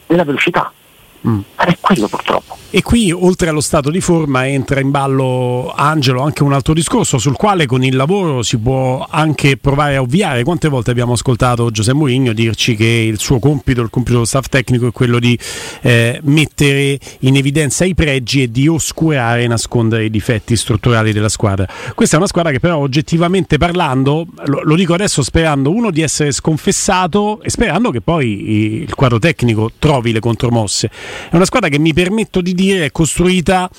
della 0.06 0.24
velocità. 0.24 0.72
Mm. 1.28 1.40
È 1.56 1.78
quello 1.80 2.08
purtroppo. 2.08 2.58
E 2.76 2.82
qui, 2.82 3.12
oltre 3.12 3.50
allo 3.50 3.62
stato 3.62 3.92
di 3.92 4.02
forma, 4.02 4.48
entra 4.48 4.80
in 4.80 4.90
ballo 4.90 5.72
Angelo 5.76 6.24
anche 6.24 6.42
un 6.42 6.54
altro 6.54 6.74
discorso 6.74 7.20
sul 7.20 7.36
quale 7.36 7.68
con 7.68 7.84
il 7.84 7.96
lavoro 7.96 8.42
si 8.42 8.58
può 8.58 9.06
anche 9.08 9.58
provare 9.58 9.98
a 9.98 10.02
ovviare. 10.02 10.44
Quante 10.44 10.70
volte 10.70 10.90
abbiamo 10.90 11.14
ascoltato 11.14 11.70
Giuseppe 11.70 11.98
Mourinho 11.98 12.34
dirci 12.34 12.76
che 12.76 12.88
il 12.88 13.20
suo 13.20 13.38
compito, 13.38 13.82
il 13.82 13.92
compito 13.92 14.16
dello 14.16 14.26
staff 14.26 14.48
tecnico 14.48 14.88
è 14.88 14.92
quello 14.92 15.20
di 15.20 15.38
eh, 15.82 16.20
mettere 16.24 16.98
in 17.20 17.36
evidenza 17.36 17.86
i 17.86 17.94
pregi 17.94 18.42
e 18.42 18.50
di 18.50 18.68
oscurare 18.68 19.44
e 19.44 19.48
nascondere 19.48 20.06
i 20.06 20.10
difetti 20.10 20.56
strutturali 20.56 21.14
della 21.14 21.30
squadra. 21.30 21.68
Questa 21.94 22.16
è 22.16 22.18
una 22.18 22.28
squadra 22.28 22.52
che 22.52 22.60
però 22.60 22.78
oggettivamente 22.78 23.60
parlando, 23.60 24.26
lo, 24.46 24.62
lo 24.64 24.76
dico 24.76 24.96
adesso 24.96 25.22
sperando 25.22 25.70
uno 25.70 25.92
di 25.92 26.02
essere 26.02 26.32
sconfessato 26.32 27.40
e 27.44 27.52
sperando 27.52 27.92
che 27.92 28.02
poi 28.02 28.82
il 28.82 28.96
quadro 28.96 29.20
tecnico 29.20 29.74
trovi 29.78 30.12
le 30.12 30.20
contromosse 30.20 30.90
è 31.30 31.36
una 31.36 31.46
squadra 31.46 31.70
che 31.70 31.80
mi 31.80 31.94
permetto 31.94 32.42
di 32.42 32.54
dire 32.54 32.86
è 32.86 32.92
costruita 32.92 33.70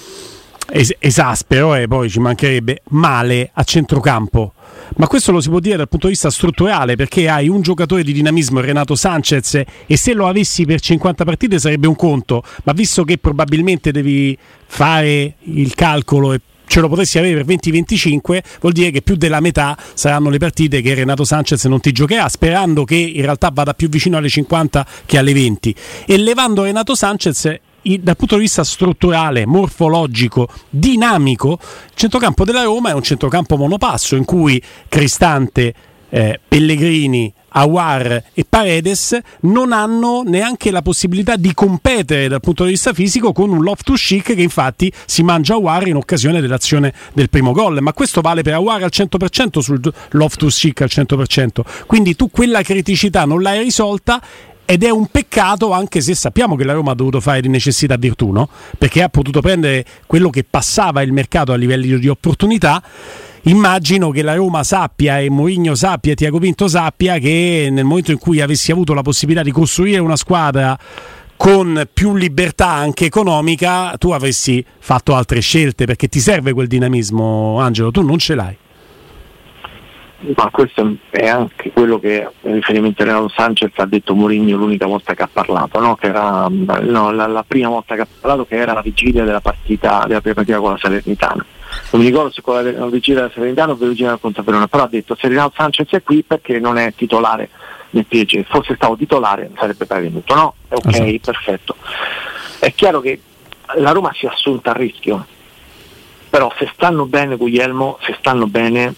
es- 0.70 0.94
esaspero 0.98 1.74
e 1.74 1.86
poi 1.88 2.08
ci 2.08 2.20
mancherebbe 2.20 2.82
male 2.90 3.50
a 3.52 3.62
centrocampo. 3.62 4.54
Ma 4.96 5.06
questo 5.06 5.32
lo 5.32 5.40
si 5.40 5.48
può 5.48 5.60
dire 5.60 5.76
dal 5.76 5.88
punto 5.88 6.06
di 6.06 6.12
vista 6.12 6.30
strutturale 6.30 6.96
perché 6.96 7.28
hai 7.28 7.48
un 7.48 7.62
giocatore 7.62 8.02
di 8.02 8.12
dinamismo, 8.12 8.60
Renato 8.60 8.94
Sanchez, 8.94 9.62
e 9.86 9.96
se 9.96 10.12
lo 10.12 10.26
avessi 10.26 10.64
per 10.64 10.80
50 10.80 11.24
partite 11.24 11.58
sarebbe 11.58 11.86
un 11.86 11.96
conto, 11.96 12.42
ma 12.64 12.72
visto 12.72 13.04
che 13.04 13.18
probabilmente 13.18 13.92
devi 13.92 14.36
fare 14.66 15.36
il 15.44 15.74
calcolo 15.74 16.32
e 16.32 16.40
ce 16.66 16.80
lo 16.80 16.88
potresti 16.88 17.18
avere 17.18 17.44
per 17.44 17.56
20-25, 17.56 18.40
vuol 18.60 18.72
dire 18.72 18.90
che 18.90 19.02
più 19.02 19.16
della 19.16 19.40
metà 19.40 19.76
saranno 19.94 20.30
le 20.30 20.38
partite 20.38 20.80
che 20.80 20.94
Renato 20.94 21.24
Sanchez 21.24 21.64
non 21.66 21.80
ti 21.80 21.92
giocherà, 21.92 22.28
sperando 22.28 22.84
che 22.84 22.96
in 22.96 23.22
realtà 23.22 23.50
vada 23.52 23.74
più 23.74 23.88
vicino 23.88 24.16
alle 24.16 24.28
50 24.28 24.86
che 25.06 25.18
alle 25.18 25.32
20. 25.32 25.74
E 26.06 26.16
levando 26.16 26.62
Renato 26.62 26.94
Sanchez 26.94 27.60
dal 28.00 28.16
punto 28.16 28.36
di 28.36 28.42
vista 28.42 28.64
strutturale, 28.64 29.44
morfologico, 29.44 30.48
dinamico, 30.70 31.58
il 31.60 31.92
centrocampo 31.94 32.44
della 32.44 32.62
Roma 32.62 32.90
è 32.90 32.94
un 32.94 33.02
centrocampo 33.02 33.56
monopasso 33.56 34.16
in 34.16 34.24
cui 34.24 34.60
Cristante, 34.88 35.74
eh, 36.14 36.38
Pellegrini, 36.46 37.32
Awar 37.56 38.22
e 38.32 38.46
Paredes 38.48 39.18
non 39.40 39.72
hanno 39.72 40.22
neanche 40.24 40.70
la 40.70 40.80
possibilità 40.80 41.34
di 41.34 41.52
competere 41.54 42.28
dal 42.28 42.40
punto 42.40 42.62
di 42.62 42.70
vista 42.70 42.92
fisico 42.92 43.32
con 43.32 43.50
un 43.50 43.62
Loftus 43.62 44.00
Chic 44.00 44.34
che 44.34 44.42
infatti 44.42 44.92
si 45.06 45.24
mangia 45.24 45.54
Awar 45.54 45.88
in 45.88 45.96
occasione 45.96 46.40
dell'azione 46.40 46.94
del 47.14 47.28
primo 47.30 47.50
gol. 47.50 47.80
Ma 47.80 47.92
questo 47.92 48.20
vale 48.20 48.42
per 48.42 48.54
Awar 48.54 48.84
al 48.84 48.90
100% 48.92 49.58
sul 49.58 49.80
Loftus 50.10 50.56
Chic 50.56 50.82
al 50.82 50.88
100% 50.90 51.60
quindi 51.86 52.14
tu 52.14 52.30
quella 52.30 52.62
criticità 52.62 53.24
non 53.24 53.42
l'hai 53.42 53.64
risolta 53.64 54.22
ed 54.64 54.84
è 54.84 54.90
un 54.90 55.08
peccato 55.08 55.72
anche 55.72 56.00
se 56.00 56.14
sappiamo 56.14 56.54
che 56.54 56.64
la 56.64 56.72
Roma 56.72 56.92
ha 56.92 56.94
dovuto 56.94 57.20
fare 57.20 57.40
di 57.40 57.48
necessità 57.48 57.96
virtù, 57.96 58.30
no? 58.30 58.48
perché 58.78 59.02
ha 59.02 59.08
potuto 59.08 59.40
prendere 59.40 59.84
quello 60.06 60.30
che 60.30 60.44
passava 60.48 61.02
il 61.02 61.12
mercato 61.12 61.52
a 61.52 61.56
livello 61.56 61.98
di 61.98 62.08
opportunità 62.08 62.82
immagino 63.44 64.10
che 64.10 64.22
la 64.22 64.34
Roma 64.34 64.62
sappia 64.62 65.18
e 65.18 65.30
Mourinho 65.30 65.74
sappia 65.74 66.12
e 66.12 66.14
Tiago 66.14 66.38
Pinto 66.38 66.68
sappia 66.68 67.18
che 67.18 67.68
nel 67.70 67.84
momento 67.84 68.10
in 68.10 68.18
cui 68.18 68.40
avessi 68.40 68.72
avuto 68.72 68.94
la 68.94 69.02
possibilità 69.02 69.42
di 69.42 69.50
costruire 69.50 69.98
una 69.98 70.16
squadra 70.16 70.78
con 71.36 71.86
più 71.92 72.14
libertà 72.14 72.70
anche 72.70 73.06
economica 73.06 73.96
tu 73.98 74.10
avresti 74.10 74.64
fatto 74.78 75.14
altre 75.14 75.40
scelte 75.40 75.84
perché 75.84 76.08
ti 76.08 76.20
serve 76.20 76.52
quel 76.52 76.68
dinamismo 76.68 77.58
Angelo, 77.60 77.90
tu 77.90 78.02
non 78.02 78.18
ce 78.18 78.34
l'hai 78.34 78.56
ma 80.36 80.48
questo 80.50 80.96
è 81.10 81.26
anche 81.26 81.70
quello 81.72 81.98
che 81.98 82.26
in 82.42 82.54
riferimento 82.54 83.02
a 83.02 83.04
Renato 83.04 83.28
Sanchez 83.28 83.72
ha 83.76 83.84
detto 83.84 84.14
Mourinho 84.14 84.56
l'unica 84.56 84.86
volta 84.86 85.12
che 85.12 85.22
ha 85.22 85.28
parlato, 85.30 85.78
no? 85.80 85.96
che 85.96 86.06
era 86.06 86.48
no, 86.48 87.12
la, 87.12 87.26
la, 87.26 87.44
prima 87.46 87.68
volta 87.68 87.94
che 87.94 88.02
ha 88.02 88.06
parlato 88.20 88.46
che 88.46 88.56
era 88.56 88.72
la 88.72 88.80
vigilia 88.80 89.24
della 89.24 89.42
partita, 89.42 90.04
della 90.06 90.20
prima 90.20 90.36
partita 90.36 90.58
con 90.58 90.70
la 90.70 90.78
Salernitana. 90.78 91.44
Non 91.90 92.02
mi 92.02 92.08
ricordo 92.08 92.30
se 92.30 92.42
con 92.42 92.54
la, 92.54 92.72
la 92.72 92.86
vigilia 92.86 93.20
della 93.20 93.32
Salernitana 93.32 93.72
o 93.72 93.76
la 93.78 93.86
vigilia 93.86 94.18
del 94.20 94.44
Verona, 94.44 94.68
però 94.68 94.84
ha 94.84 94.88
detto 94.88 95.16
se 95.18 95.28
Renato 95.28 95.54
Sanchez 95.56 95.88
è 95.90 96.02
qui 96.02 96.22
perché 96.22 96.58
non 96.58 96.78
è 96.78 96.92
titolare 96.94 97.50
nel 97.90 98.06
PSG, 98.06 98.44
fosse 98.44 98.74
stato 98.74 98.96
titolare 98.96 99.50
sarebbe 99.56 99.86
poi 99.86 100.02
venuto, 100.02 100.34
no? 100.34 100.54
Ok, 100.68 100.86
esatto. 100.86 101.18
perfetto. 101.32 101.76
È 102.58 102.72
chiaro 102.74 103.00
che 103.00 103.20
la 103.76 103.92
Roma 103.92 104.12
si 104.12 104.26
è 104.26 104.28
assunta 104.28 104.70
a 104.70 104.74
rischio, 104.74 105.26
però 106.28 106.52
se 106.58 106.70
stanno 106.74 107.06
bene 107.06 107.36
Guglielmo, 107.36 107.98
se 108.02 108.16
stanno 108.18 108.46
bene 108.46 108.94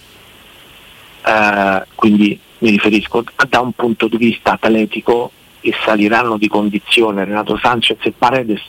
eh, 1.26 1.82
quindi 1.94 2.38
mi 2.58 2.70
riferisco 2.70 3.24
da 3.48 3.60
un 3.60 3.72
punto 3.72 4.06
di 4.06 4.16
vista 4.16 4.52
atletico 4.52 5.32
e 5.60 5.74
saliranno 5.84 6.38
di 6.38 6.48
condizione 6.48 7.24
Renato 7.24 7.58
Sanchez 7.58 7.98
e 8.02 8.12
Paredes, 8.16 8.62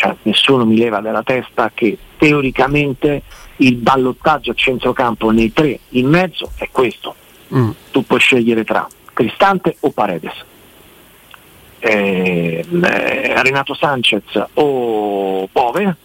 cioè 0.00 0.16
nessuno 0.22 0.64
mi 0.64 0.78
leva 0.78 1.00
dalla 1.00 1.22
testa 1.22 1.70
che 1.74 1.98
teoricamente 2.16 3.22
il 3.56 3.74
ballottaggio 3.74 4.52
a 4.52 4.54
centrocampo 4.54 5.30
nei 5.30 5.52
tre 5.52 5.78
in 5.90 6.08
mezzo 6.08 6.52
è 6.56 6.70
questo. 6.72 7.14
Mm. 7.54 7.70
Tu 7.90 8.06
puoi 8.06 8.18
scegliere 8.18 8.64
tra 8.64 8.88
Cristante 9.12 9.76
o 9.80 9.90
Paredes. 9.90 10.32
Eh, 11.80 12.64
eh, 12.66 13.42
Renato 13.42 13.74
Sanchez 13.74 14.24
o 14.54 15.46
Bove, 15.52 15.96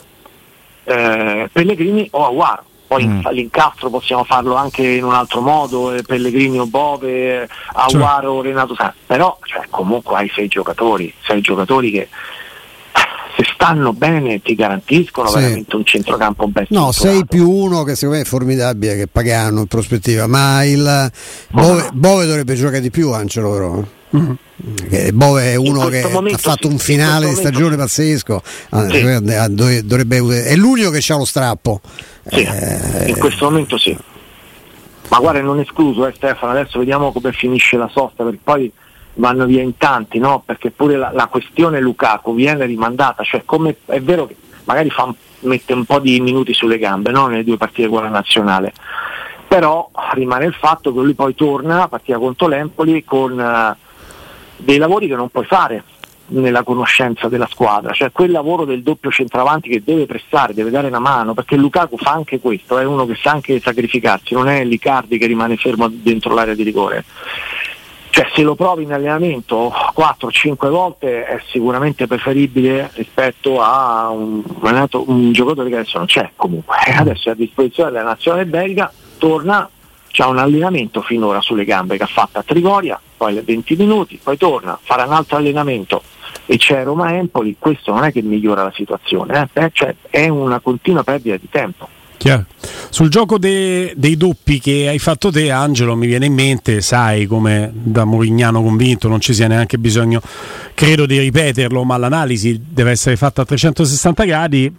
eh, 0.83 1.49
Pellegrini 1.51 2.07
o 2.11 2.25
Aguaro 2.25 2.63
poi 2.87 3.07
mm. 3.07 3.27
l'incastro 3.31 3.89
possiamo 3.89 4.23
farlo 4.23 4.55
anche 4.55 4.85
in 4.85 5.03
un 5.03 5.13
altro 5.13 5.41
modo, 5.41 5.91
eh, 5.91 6.03
Pellegrini 6.03 6.59
o 6.59 6.67
Bove, 6.67 7.43
eh, 7.43 7.49
Aguaro, 7.73 8.35
cioè. 8.35 8.43
Renato 8.43 8.75
Sanz, 8.75 8.93
però 9.05 9.37
cioè, 9.43 9.65
comunque 9.69 10.15
hai 10.17 10.29
sei 10.29 10.47
giocatori, 10.47 11.11
sei 11.23 11.41
giocatori 11.41 11.91
che 11.91 12.09
se 13.35 13.43
stanno 13.53 13.93
bene 13.93 14.41
ti 14.41 14.55
garantiscono 14.55 15.27
sì. 15.27 15.39
veramente 15.39 15.75
un 15.75 15.85
centrocampo 15.85 16.47
ben 16.47 16.65
No, 16.69 16.91
6 16.91 17.25
più 17.25 17.49
1 17.49 17.83
che 17.83 17.95
secondo 17.95 18.15
me 18.15 18.21
è 18.21 18.25
formidabile 18.25 18.95
che 18.95 19.07
Pagano 19.07 19.61
in 19.61 19.67
prospettiva, 19.67 20.27
ma 20.27 20.63
il 20.63 21.11
Bove, 21.51 21.81
no. 21.81 21.89
Bove 21.93 22.25
dovrebbe 22.25 22.55
giocare 22.55 22.81
di 22.81 22.89
più 22.89 23.11
Angelo 23.11 23.51
però. 23.51 23.83
Mm-hmm. 24.15 25.17
Bove 25.17 25.51
è 25.51 25.55
uno 25.55 25.87
che 25.87 26.01
ha 26.01 26.37
fatto 26.37 26.67
sì, 26.67 26.73
un 26.73 26.77
finale 26.77 27.27
di 27.27 27.35
stagione 27.35 27.75
pazzesco, 27.75 28.41
ah, 28.69 28.89
sì. 28.89 29.01
dovrebbe, 29.83 30.43
è 30.45 30.55
l'unico 30.55 30.89
che 30.91 31.03
ha 31.05 31.17
lo 31.17 31.25
strappo. 31.25 31.81
Sì, 32.27 32.41
eh, 32.41 33.09
in 33.09 33.17
questo 33.17 33.45
momento 33.45 33.77
sì. 33.77 33.95
Ma 35.09 35.19
guarda, 35.19 35.41
non 35.41 35.59
escluso, 35.59 36.07
eh, 36.07 36.13
Stefano, 36.15 36.53
adesso 36.53 36.79
vediamo 36.79 37.11
come 37.11 37.31
finisce 37.33 37.77
la 37.77 37.89
sosta, 37.91 38.23
perché 38.23 38.39
poi 38.41 38.71
vanno 39.15 39.45
via 39.45 39.61
in 39.61 39.77
tanti, 39.77 40.19
no? 40.19 40.41
Perché 40.45 40.71
pure 40.71 40.95
la, 40.95 41.11
la 41.13 41.27
questione 41.27 41.79
Lukaku 41.79 42.33
viene 42.33 42.65
rimandata, 42.65 43.23
cioè 43.23 43.43
come 43.45 43.77
è 43.85 44.01
vero 44.01 44.27
che 44.27 44.35
magari 44.65 44.89
fa 44.89 45.13
mette 45.41 45.73
un 45.73 45.85
po' 45.85 45.99
di 45.99 46.19
minuti 46.19 46.53
sulle 46.53 46.77
gambe 46.77 47.11
no? 47.11 47.27
nelle 47.27 47.43
due 47.43 47.57
partite 47.57 47.87
con 47.87 48.03
la 48.03 48.09
nazionale. 48.09 48.73
Però 49.47 49.89
rimane 50.13 50.45
il 50.45 50.53
fatto 50.53 50.93
che 50.93 50.99
lui 50.99 51.13
poi 51.13 51.35
torna 51.35 51.83
a 51.83 51.87
partita 51.87 52.17
contro 52.17 52.47
l'Empoli 52.47 53.03
con 53.03 53.31
uh, 53.37 53.75
dei 54.57 54.77
lavori 54.77 55.07
che 55.07 55.15
non 55.15 55.29
puoi 55.29 55.45
fare 55.45 55.83
nella 56.27 56.63
conoscenza 56.63 57.27
della 57.27 57.47
squadra, 57.47 57.93
cioè 57.93 58.11
quel 58.11 58.31
lavoro 58.31 58.65
del 58.65 58.81
doppio 58.81 59.11
centravanti 59.11 59.69
che 59.69 59.83
deve 59.83 60.07
prestare, 60.07 60.55
deve 60.55 60.71
dare 60.71 60.87
una 60.87 60.97
mano, 60.97 61.35
perché 61.35 61.55
Lukaku 61.55 61.97
fa 61.97 62.11
anche 62.11 62.39
questo, 62.39 62.79
è 62.79 62.83
uno 62.83 63.05
che 63.05 63.15
sa 63.15 63.31
anche 63.31 63.59
sacrificarsi, 63.59 64.33
non 64.33 64.47
è 64.47 64.63
Licardi 64.63 65.19
che 65.19 65.27
rimane 65.27 65.55
fermo 65.55 65.87
dentro 65.87 66.33
l'area 66.33 66.55
di 66.55 66.63
rigore. 66.63 67.05
Cioè 68.15 68.29
se 68.33 68.43
lo 68.43 68.55
provi 68.55 68.83
in 68.83 68.93
allenamento 68.93 69.73
4-5 69.93 70.69
volte 70.69 71.25
è 71.25 71.37
sicuramente 71.49 72.07
preferibile 72.07 72.89
rispetto 72.93 73.59
a 73.59 74.07
un, 74.07 74.41
un 74.61 75.31
giocatore 75.33 75.67
che 75.67 75.75
adesso 75.75 75.97
non 75.97 76.07
c'è 76.07 76.31
comunque, 76.37 76.77
adesso 76.95 77.27
è 77.27 77.33
a 77.33 77.35
disposizione 77.35 77.91
della 77.91 78.03
nazionale 78.03 78.45
belga, 78.45 78.89
torna, 79.17 79.69
c'ha 80.07 80.27
un 80.27 80.37
allenamento 80.37 81.01
finora 81.01 81.41
sulle 81.41 81.65
gambe 81.65 81.97
che 81.97 82.03
ha 82.03 82.07
fatto 82.07 82.39
a 82.39 82.43
Trigoria, 82.43 82.97
poi 83.17 83.37
20 83.37 83.75
minuti, 83.75 84.17
poi 84.23 84.37
torna, 84.37 84.79
farà 84.81 85.03
un 85.03 85.11
altro 85.11 85.35
allenamento 85.35 86.01
e 86.45 86.55
c'è 86.55 86.85
Roma 86.85 87.13
Empoli, 87.17 87.57
questo 87.59 87.91
non 87.91 88.05
è 88.05 88.13
che 88.13 88.21
migliora 88.21 88.63
la 88.63 88.71
situazione, 88.73 89.49
eh? 89.51 89.69
cioè, 89.73 89.93
è 90.09 90.29
una 90.29 90.61
continua 90.61 91.03
perdita 91.03 91.35
di 91.35 91.49
tempo. 91.49 91.89
Chiaro. 92.25 92.47
Sul 92.89 93.09
gioco 93.09 93.37
de- 93.37 93.93
dei 93.95 94.17
doppi 94.17 94.59
che 94.59 94.87
hai 94.87 94.97
fatto 94.97 95.29
te, 95.29 95.51
Angelo, 95.51 95.95
mi 95.95 96.07
viene 96.07 96.25
in 96.25 96.33
mente, 96.33 96.81
sai 96.81 97.27
come 97.27 97.69
da 97.71 98.03
Morignano 98.03 98.63
convinto, 98.63 99.07
non 99.07 99.19
ci 99.19 99.31
sia 99.31 99.47
neanche 99.47 99.77
bisogno, 99.77 100.19
credo, 100.73 101.05
di 101.05 101.19
ripeterlo, 101.19 101.83
ma 101.83 101.97
l'analisi 101.97 102.59
deve 102.67 102.89
essere 102.89 103.15
fatta 103.15 103.43
a 103.43 103.45
360 103.45 104.23
gradi. 104.23 104.73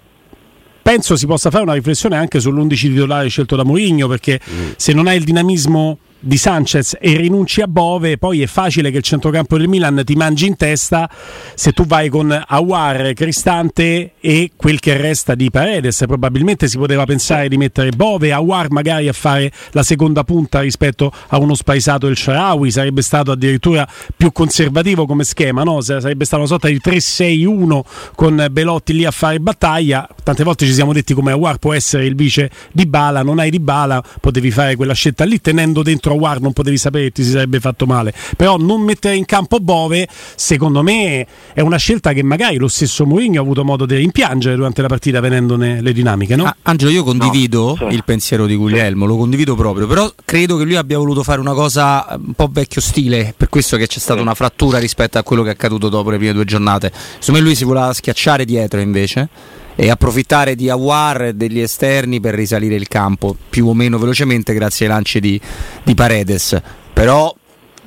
Penso 0.83 1.15
si 1.15 1.27
possa 1.27 1.51
fare 1.51 1.63
una 1.63 1.75
riflessione 1.75 2.17
anche 2.17 2.41
sull'11 2.41 2.75
titolare 2.75 3.29
scelto 3.29 3.55
da 3.55 3.63
Mourinho, 3.63 4.09
perché 4.09 4.41
mm. 4.43 4.71
se 4.75 4.93
non 4.93 5.07
hai 5.07 5.19
il 5.19 5.23
dinamismo 5.23 5.99
di 6.27 6.37
Sanchez 6.37 6.97
e 7.01 7.17
rinunci 7.17 7.61
a 7.61 7.69
Bove, 7.69 8.19
poi 8.19 8.43
è 8.43 8.47
facile 8.47 8.91
che 8.91 8.97
il 8.97 9.03
centrocampo 9.05 9.57
del 9.57 9.69
Milan 9.69 10.03
ti 10.05 10.15
mangi 10.15 10.47
in 10.47 10.57
testa 10.57 11.09
se 11.55 11.73
tu 11.73 11.87
vai 11.87 12.09
con 12.09 12.45
Awar, 12.47 13.13
Cristante 13.13 14.15
e 14.21 14.51
quel 14.57 14.81
che 14.81 14.97
resta 14.97 15.37
di 15.37 15.51
Paredes. 15.51 16.03
Probabilmente 16.07 16.67
si 16.67 16.79
poteva 16.79 17.05
pensare 17.05 17.49
di 17.49 17.57
mettere 17.57 17.91
Bove, 17.91 18.33
Awar 18.33 18.71
magari 18.71 19.07
a 19.07 19.13
fare 19.13 19.53
la 19.71 19.85
seconda 19.85 20.25
punta 20.25 20.61
rispetto 20.61 21.13
a 21.29 21.39
uno 21.39 21.55
spaesato 21.55 22.07
del 22.07 22.17
Sharawi, 22.17 22.73
sarebbe 22.73 23.03
stato 23.03 23.31
addirittura 23.31 23.87
più 24.17 24.33
conservativo 24.33 25.07
come 25.07 25.23
schema, 25.23 25.63
no? 25.63 25.81
sarebbe 25.81 26.25
stata 26.25 26.43
una 26.43 26.51
sorta 26.51 26.67
di 26.67 26.81
3-6-1 26.85 27.81
con 28.17 28.49
Belotti 28.51 28.95
lì 28.95 29.05
a 29.05 29.13
fare 29.13 29.39
battaglia. 29.39 30.09
Tante 30.25 30.43
volte 30.43 30.67
ci 30.67 30.73
siamo 30.73 30.93
detti 30.93 31.15
come 31.15 31.31
Awar 31.31 31.59
può 31.59 31.73
essere 31.73 32.05
il 32.05 32.17
vice 32.17 32.51
di 32.73 32.87
Bala, 32.87 33.23
non 33.23 33.39
hai 33.39 33.51
di 33.51 33.61
Bala, 33.61 34.03
potevi 34.21 34.51
fare 34.51 34.75
quella 34.75 34.93
scelta 34.93 35.25
lì 35.25 35.41
tenendo 35.41 35.85
dentro 35.85 36.15
contro 36.17 36.19
War 36.19 36.41
non 36.41 36.53
potevi 36.53 36.79
sapere 36.79 37.05
che 37.05 37.13
ti 37.13 37.25
si 37.25 37.31
sarebbe 37.31 37.61
fatto 37.61 37.87
male. 37.87 38.13
Però 38.37 38.57
non 38.57 38.81
mettere 38.81 39.17
in 39.17 39.25
campo 39.25 39.59
Bove, 39.61 40.09
secondo 40.35 40.83
me, 40.83 41.27
è 41.53 41.61
una 41.61 41.77
scelta 41.77 42.13
che 42.13 42.23
magari 42.23 42.57
lo 42.57 42.69
stesso 42.69 43.05
Mourinho 43.07 43.39
ha 43.39 43.43
avuto 43.43 43.65
modo 43.65 43.87
di 43.87 43.97
rimpiangere 43.97 44.57
durante 44.57 44.83
la 44.83 44.89
partita 44.89 45.21
venendone 45.21 45.81
le 45.81 45.93
dinamiche. 45.93 46.37
No? 46.37 46.45
Ah, 46.45 46.57
Angelo, 46.63 46.91
io 46.91 47.05
condivido 47.05 47.77
no, 47.79 47.89
sì. 47.89 47.95
il 47.95 48.05
pensiero 48.05 48.47
di 48.47 48.57
Guglielmo, 48.57 49.07
lo 49.07 49.17
condivido 49.17 49.55
proprio, 49.55 49.87
però 49.87 50.11
credo 50.25 50.57
che 50.57 50.65
lui 50.65 50.77
abbia 50.77 50.99
voluto 50.99 51.23
fare 51.23 51.41
una 51.41 51.55
cosa 51.55 52.07
un 52.19 52.33
po' 52.35 52.49
vecchio 52.51 52.81
stile, 52.81 53.35
per 53.37 53.49
questo 53.49 53.77
che 53.77 53.87
c'è 53.87 53.99
stata 53.99 54.21
una 54.21 54.35
frattura 54.35 54.79
rispetto 54.79 55.19
a 55.19 55.23
quello 55.23 55.43
che 55.43 55.51
è 55.51 55.53
accaduto 55.53 55.89
dopo 55.89 56.11
le 56.11 56.17
prime 56.17 56.33
due 56.33 56.45
giornate. 56.45 56.93
Secondo 57.19 57.41
me 57.41 57.47
lui 57.47 57.55
si 57.55 57.65
voleva 57.65 57.93
schiacciare 57.93 58.45
dietro 58.45 58.81
invece 58.81 59.29
e 59.77 59.91
approfittare 59.91 60.55
di 60.55 60.71
Awar 60.71 61.23
e 61.23 61.35
degli 61.35 61.61
esterni 61.61 62.19
per 62.19 62.35
risalire 62.35 62.75
il 62.75 62.89
campo 62.89 63.37
più 63.49 63.69
o 63.69 63.75
meno 63.75 63.99
velocemente 63.99 64.55
grazie 64.55 64.87
ai 64.87 64.93
lanci 64.93 65.21
di, 65.21 65.41
di 65.85 65.95
Paredes. 65.95 66.61
Però 66.93 67.35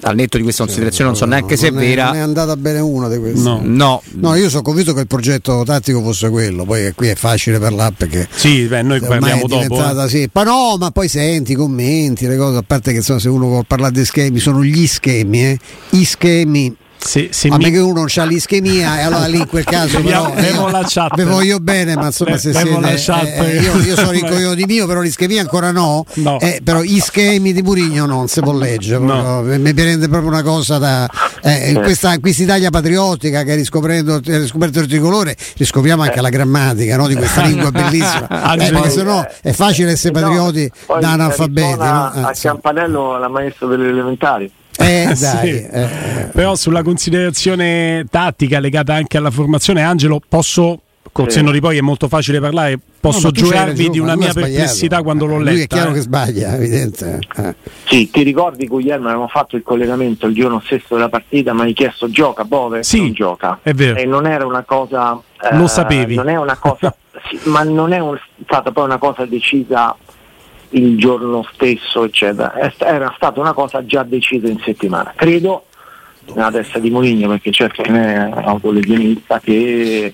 al 0.02 0.16
netto 0.16 0.38
di 0.38 0.44
questa 0.44 0.64
considerazione 0.64 1.10
non 1.10 1.20
so 1.20 1.26
neanche 1.26 1.58
se 1.58 1.68
è 1.68 1.72
vera. 1.72 2.06
Non 2.06 2.16
è 2.16 2.20
andata 2.20 2.56
bene 2.56 2.80
una 2.80 3.10
di 3.10 3.18
queste. 3.18 3.42
No. 3.42 3.60
no. 3.64 4.02
no. 4.12 4.36
io 4.36 4.50
sono 4.50 4.62
convinto 4.62 4.94
che 4.94 5.02
il 5.02 5.08
progetto 5.08 5.64
tattico 5.66 6.02
fosse 6.02 6.30
quello, 6.30 6.64
poi 6.64 6.94
qui 6.94 7.08
è 7.08 7.16
facile 7.16 7.60
parlare 7.60 7.94
perché 7.98 8.28
Sì, 8.34 8.66
beh, 8.66 8.84
noi 8.84 9.00
parliamo 9.00 9.48
dopo. 9.48 10.04
Eh. 10.04 10.08
Sì. 10.08 10.30
Ma 10.32 10.44
no, 10.44 10.78
ma 10.78 10.92
poi 10.92 11.08
senti 11.08 11.54
i 11.54 11.56
commenti, 11.56 12.28
le 12.28 12.38
cose, 12.38 12.58
a 12.58 12.64
parte 12.66 12.92
che 12.92 12.98
insomma, 12.98 13.20
se 13.20 13.30
uno 13.30 13.48
vuole 13.48 13.66
parlare 13.68 13.94
di 13.94 14.06
schemi, 14.06 14.40
sono 14.40 14.64
gli 14.64 14.88
schemi, 14.88 15.46
eh. 15.46 15.60
I 15.90 16.06
schemi 16.06 16.76
se, 17.00 17.30
se 17.32 17.48
a 17.48 17.58
mi... 17.58 17.66
me 17.66 17.72
che 17.72 17.80
uno 17.80 18.06
ha 18.14 18.24
l'ischemia 18.24 19.00
e 19.00 19.04
allora 19.04 19.26
lì 19.26 19.38
in 19.38 19.48
quel 19.48 19.64
caso 19.66 20.02
però, 20.02 20.34
io, 20.38 20.70
la 20.70 20.84
chat. 20.86 21.16
vi 21.16 21.24
voglio 21.24 21.60
bene 21.60 21.96
ma 21.96 22.08
insomma 22.08 22.38
se 22.38 22.54
siete, 22.54 22.70
eh, 22.70 23.58
eh, 23.58 23.62
io, 23.62 23.78
io, 23.78 23.96
sono 23.96 24.12
ricco 24.12 24.54
di 24.54 24.66
mio 24.66 24.86
però 24.86 25.00
l'ischemia 25.00 25.42
ancora 25.42 25.72
no, 25.72 26.06
no. 26.16 26.40
Eh, 26.40 26.60
però 26.64 26.82
gli 26.82 27.00
schemi 27.00 27.54
di 27.54 27.62
Murigno 27.62 28.06
non 28.06 28.28
si 28.28 28.42
può 28.42 28.54
leggere 28.54 29.04
no. 29.04 29.42
mi 29.42 29.74
prende 29.74 30.10
proprio 30.10 30.30
una 30.30 30.44
cosa 30.44 30.78
da 30.78 31.10
eh, 31.42 31.72
in 31.72 31.82
questa 31.82 32.18
Italia 32.22 32.70
patriottica 32.70 33.44
che 33.44 33.56
riscoprendo 33.56 34.20
riscoperto 34.24 34.80
il 34.80 34.88
tricolore 34.88 35.36
riscopriamo 35.58 36.04
anche 36.04 36.20
la 36.22 36.30
grammatica 36.30 36.98
no, 36.98 37.08
di 37.08 37.16
questa 37.16 37.44
lingua 37.46 37.72
bellissima 37.72 38.28
eh, 38.56 38.72
perché 38.72 38.90
sennò 38.90 39.26
è 39.42 39.52
facile 39.52 39.92
essere 39.92 40.12
patrioti 40.12 40.70
da 41.00 41.12
analfabeti 41.12 41.78
no? 41.78 41.84
a 41.84 42.34
Campanello 42.40 43.18
la 43.18 43.30
maestra 43.30 43.68
delle 43.68 43.88
elementari 43.88 44.52
eh, 44.80 45.14
dai, 45.20 45.48
sì. 45.48 45.68
eh. 45.68 46.30
Però 46.32 46.56
sulla 46.56 46.84
considerazione 46.84 48.06
tattica 48.10 48.60
legata 48.60 48.94
anche 48.94 49.18
alla 49.18 49.32
formazione, 49.32 49.84
Angelo, 49.84 50.22
posso 50.28 50.82
col 51.12 51.32
senno 51.32 51.52
di 51.52 51.60
poi 51.60 51.78
è 51.78 51.82
molto 51.82 52.08
facile 52.08 52.40
parlare. 52.40 52.80
Posso 53.00 53.28
no, 53.28 53.32
giurarvi 53.32 53.90
di 53.90 54.00
una 54.00 54.16
mia 54.16 54.34
perplessità 54.34 55.02
quando 55.02 55.26
l'ho 55.26 55.38
letta. 55.38 55.52
Lui 55.52 55.62
è 55.62 55.68
chiaro 55.68 55.90
eh? 55.92 55.94
che 55.94 56.00
sbaglia, 56.02 56.56
evidente. 56.56 57.20
Eh. 57.38 57.56
Sì, 57.86 58.10
ti 58.10 58.24
ricordi 58.24 58.68
Guglielmo 58.68 59.08
avevamo 59.08 59.30
fatto 59.30 59.56
il 59.56 59.64
collegamento 59.64 60.28
il 60.28 60.36
giorno 60.36 60.62
stesso 60.66 60.96
della 60.96 61.10
partita, 61.10 61.54
ma 61.54 61.64
hai 61.64 61.74
chiesto 61.74 62.10
gioca 62.10 62.44
Bove? 62.44 62.84
Sì, 62.84 63.00
non 63.00 63.14
gioca. 63.14 63.60
È 63.62 63.74
vero. 63.74 63.98
E 63.98 64.06
non 64.06 64.26
era 64.26 64.46
una 64.46 64.64
cosa. 64.64 65.20
Lo 65.52 65.68
sapevi. 65.68 66.16
Non 66.16 66.28
è 66.28 66.36
una 66.36 66.58
cosa. 66.58 66.94
sì, 67.30 67.40
ma 67.50 67.64
non 67.64 67.94
è 67.94 68.00
un, 68.00 68.18
stata 68.44 68.72
poi 68.72 68.86
una 68.86 68.98
cosa 68.98 69.26
decisa 69.26 69.96
il 70.72 70.98
giorno 70.98 71.46
stesso, 71.54 72.04
eccetera. 72.04 72.54
Era 72.78 73.14
stata 73.16 73.40
una 73.40 73.54
cosa 73.54 73.86
già 73.86 74.04
decisa 74.04 74.48
in 74.48 74.60
settimana. 74.60 75.14
Credo 75.16 75.66
nella 76.34 76.52
testa 76.52 76.80
di 76.80 76.90
Moligno, 76.90 77.28
perché 77.30 77.52
certo 77.52 77.84
non 77.86 77.96
è 77.96 78.30
autolesionista, 78.44 79.40
che 79.40 80.14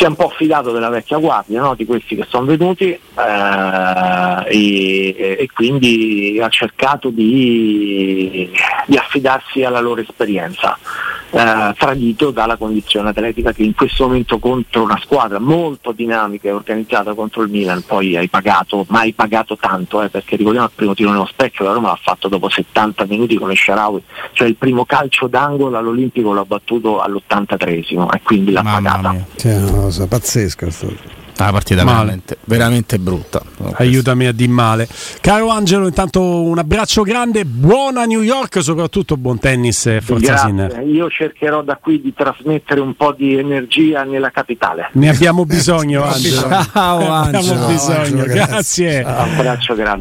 si 0.00 0.04
è 0.04 0.08
un 0.08 0.16
po' 0.16 0.30
fidato 0.30 0.72
della 0.72 0.88
vecchia 0.88 1.18
guardia, 1.18 1.60
no? 1.60 1.74
di 1.74 1.84
questi 1.84 2.16
che 2.16 2.24
sono 2.26 2.46
venuti 2.46 2.88
eh, 2.88 2.98
e, 4.46 5.36
e, 5.38 5.48
quindi 5.52 6.40
ha 6.42 6.48
cercato 6.48 7.10
di, 7.10 8.50
di 8.86 8.96
affidarsi 8.96 9.62
alla 9.62 9.80
loro 9.80 10.00
esperienza 10.00 10.78
eh, 11.30 11.74
tradito 11.78 12.30
dalla 12.30 12.56
condizione 12.56 13.10
atletica 13.10 13.52
che 13.52 13.62
in 13.62 13.74
questo 13.74 14.06
momento 14.06 14.38
contro 14.38 14.82
una 14.82 14.98
squadra 15.02 15.38
molto 15.38 15.92
dinamica 15.92 16.48
e 16.48 16.52
organizzata 16.52 17.14
contro 17.14 17.42
il 17.42 17.50
Milan 17.50 17.82
poi 17.86 18.16
hai 18.16 18.28
pagato, 18.28 18.84
ma 18.88 19.00
hai 19.00 19.12
pagato 19.12 19.56
tanto 19.56 20.02
eh, 20.02 20.08
perché 20.08 20.36
ricordiamo 20.36 20.66
il 20.66 20.72
primo 20.74 20.94
tiro 20.94 21.10
nello 21.10 21.26
specchio 21.26 21.64
la 21.64 21.72
Roma 21.72 21.88
l'ha 21.88 21.98
fatto 22.00 22.28
dopo 22.28 22.48
70 22.48 23.06
minuti 23.06 23.36
con 23.36 23.48
le 23.48 23.54
Sharawi 23.54 24.02
cioè 24.32 24.48
il 24.48 24.56
primo 24.56 24.84
calcio 24.84 25.26
d'angolo 25.26 25.76
all'Olimpico 25.76 26.32
l'ha 26.32 26.44
battuto 26.44 27.00
all'83esimo 27.00 28.08
e 28.12 28.20
quindi 28.22 28.52
l'ha 28.52 28.62
Mamma 28.62 28.90
pagata. 28.90 29.26
cioè, 29.36 29.56
una 29.56 29.70
cosa 29.70 30.06
pazzesca 30.06 30.66
una 31.42 31.52
partita 31.52 31.84
veramente, 31.84 32.36
veramente, 32.44 32.98
brutta. 32.98 33.42
Aiutami 33.74 34.26
a 34.26 34.32
dir 34.32 34.48
male. 34.48 34.88
Caro 35.20 35.48
Angelo, 35.48 35.86
intanto 35.86 36.42
un 36.42 36.58
abbraccio 36.58 37.02
grande, 37.02 37.44
buona 37.44 38.04
New 38.04 38.22
York, 38.22 38.62
soprattutto 38.62 39.16
buon 39.16 39.38
tennis 39.38 39.86
e 39.86 40.00
forza 40.00 40.36
Sinner. 40.36 40.82
Io 40.86 41.08
cercherò 41.08 41.62
da 41.62 41.76
qui 41.76 42.00
di 42.00 42.12
trasmettere 42.14 42.80
un 42.80 42.94
po' 42.94 43.12
di 43.12 43.36
energia 43.36 44.04
nella 44.04 44.30
capitale. 44.30 44.90
Ne 44.92 45.08
abbiamo 45.08 45.44
bisogno, 45.44 46.04
Angelo. 46.08 46.48
Ciao, 46.72 47.08
Angelo. 47.10 47.30
Ne 47.30 47.38
abbiamo 47.38 47.66
bisogno, 47.66 48.24
Ciao, 48.24 48.34
grazie. 48.34 49.00
Un 49.00 49.10
abbraccio 49.10 49.74
grande. 49.74 49.98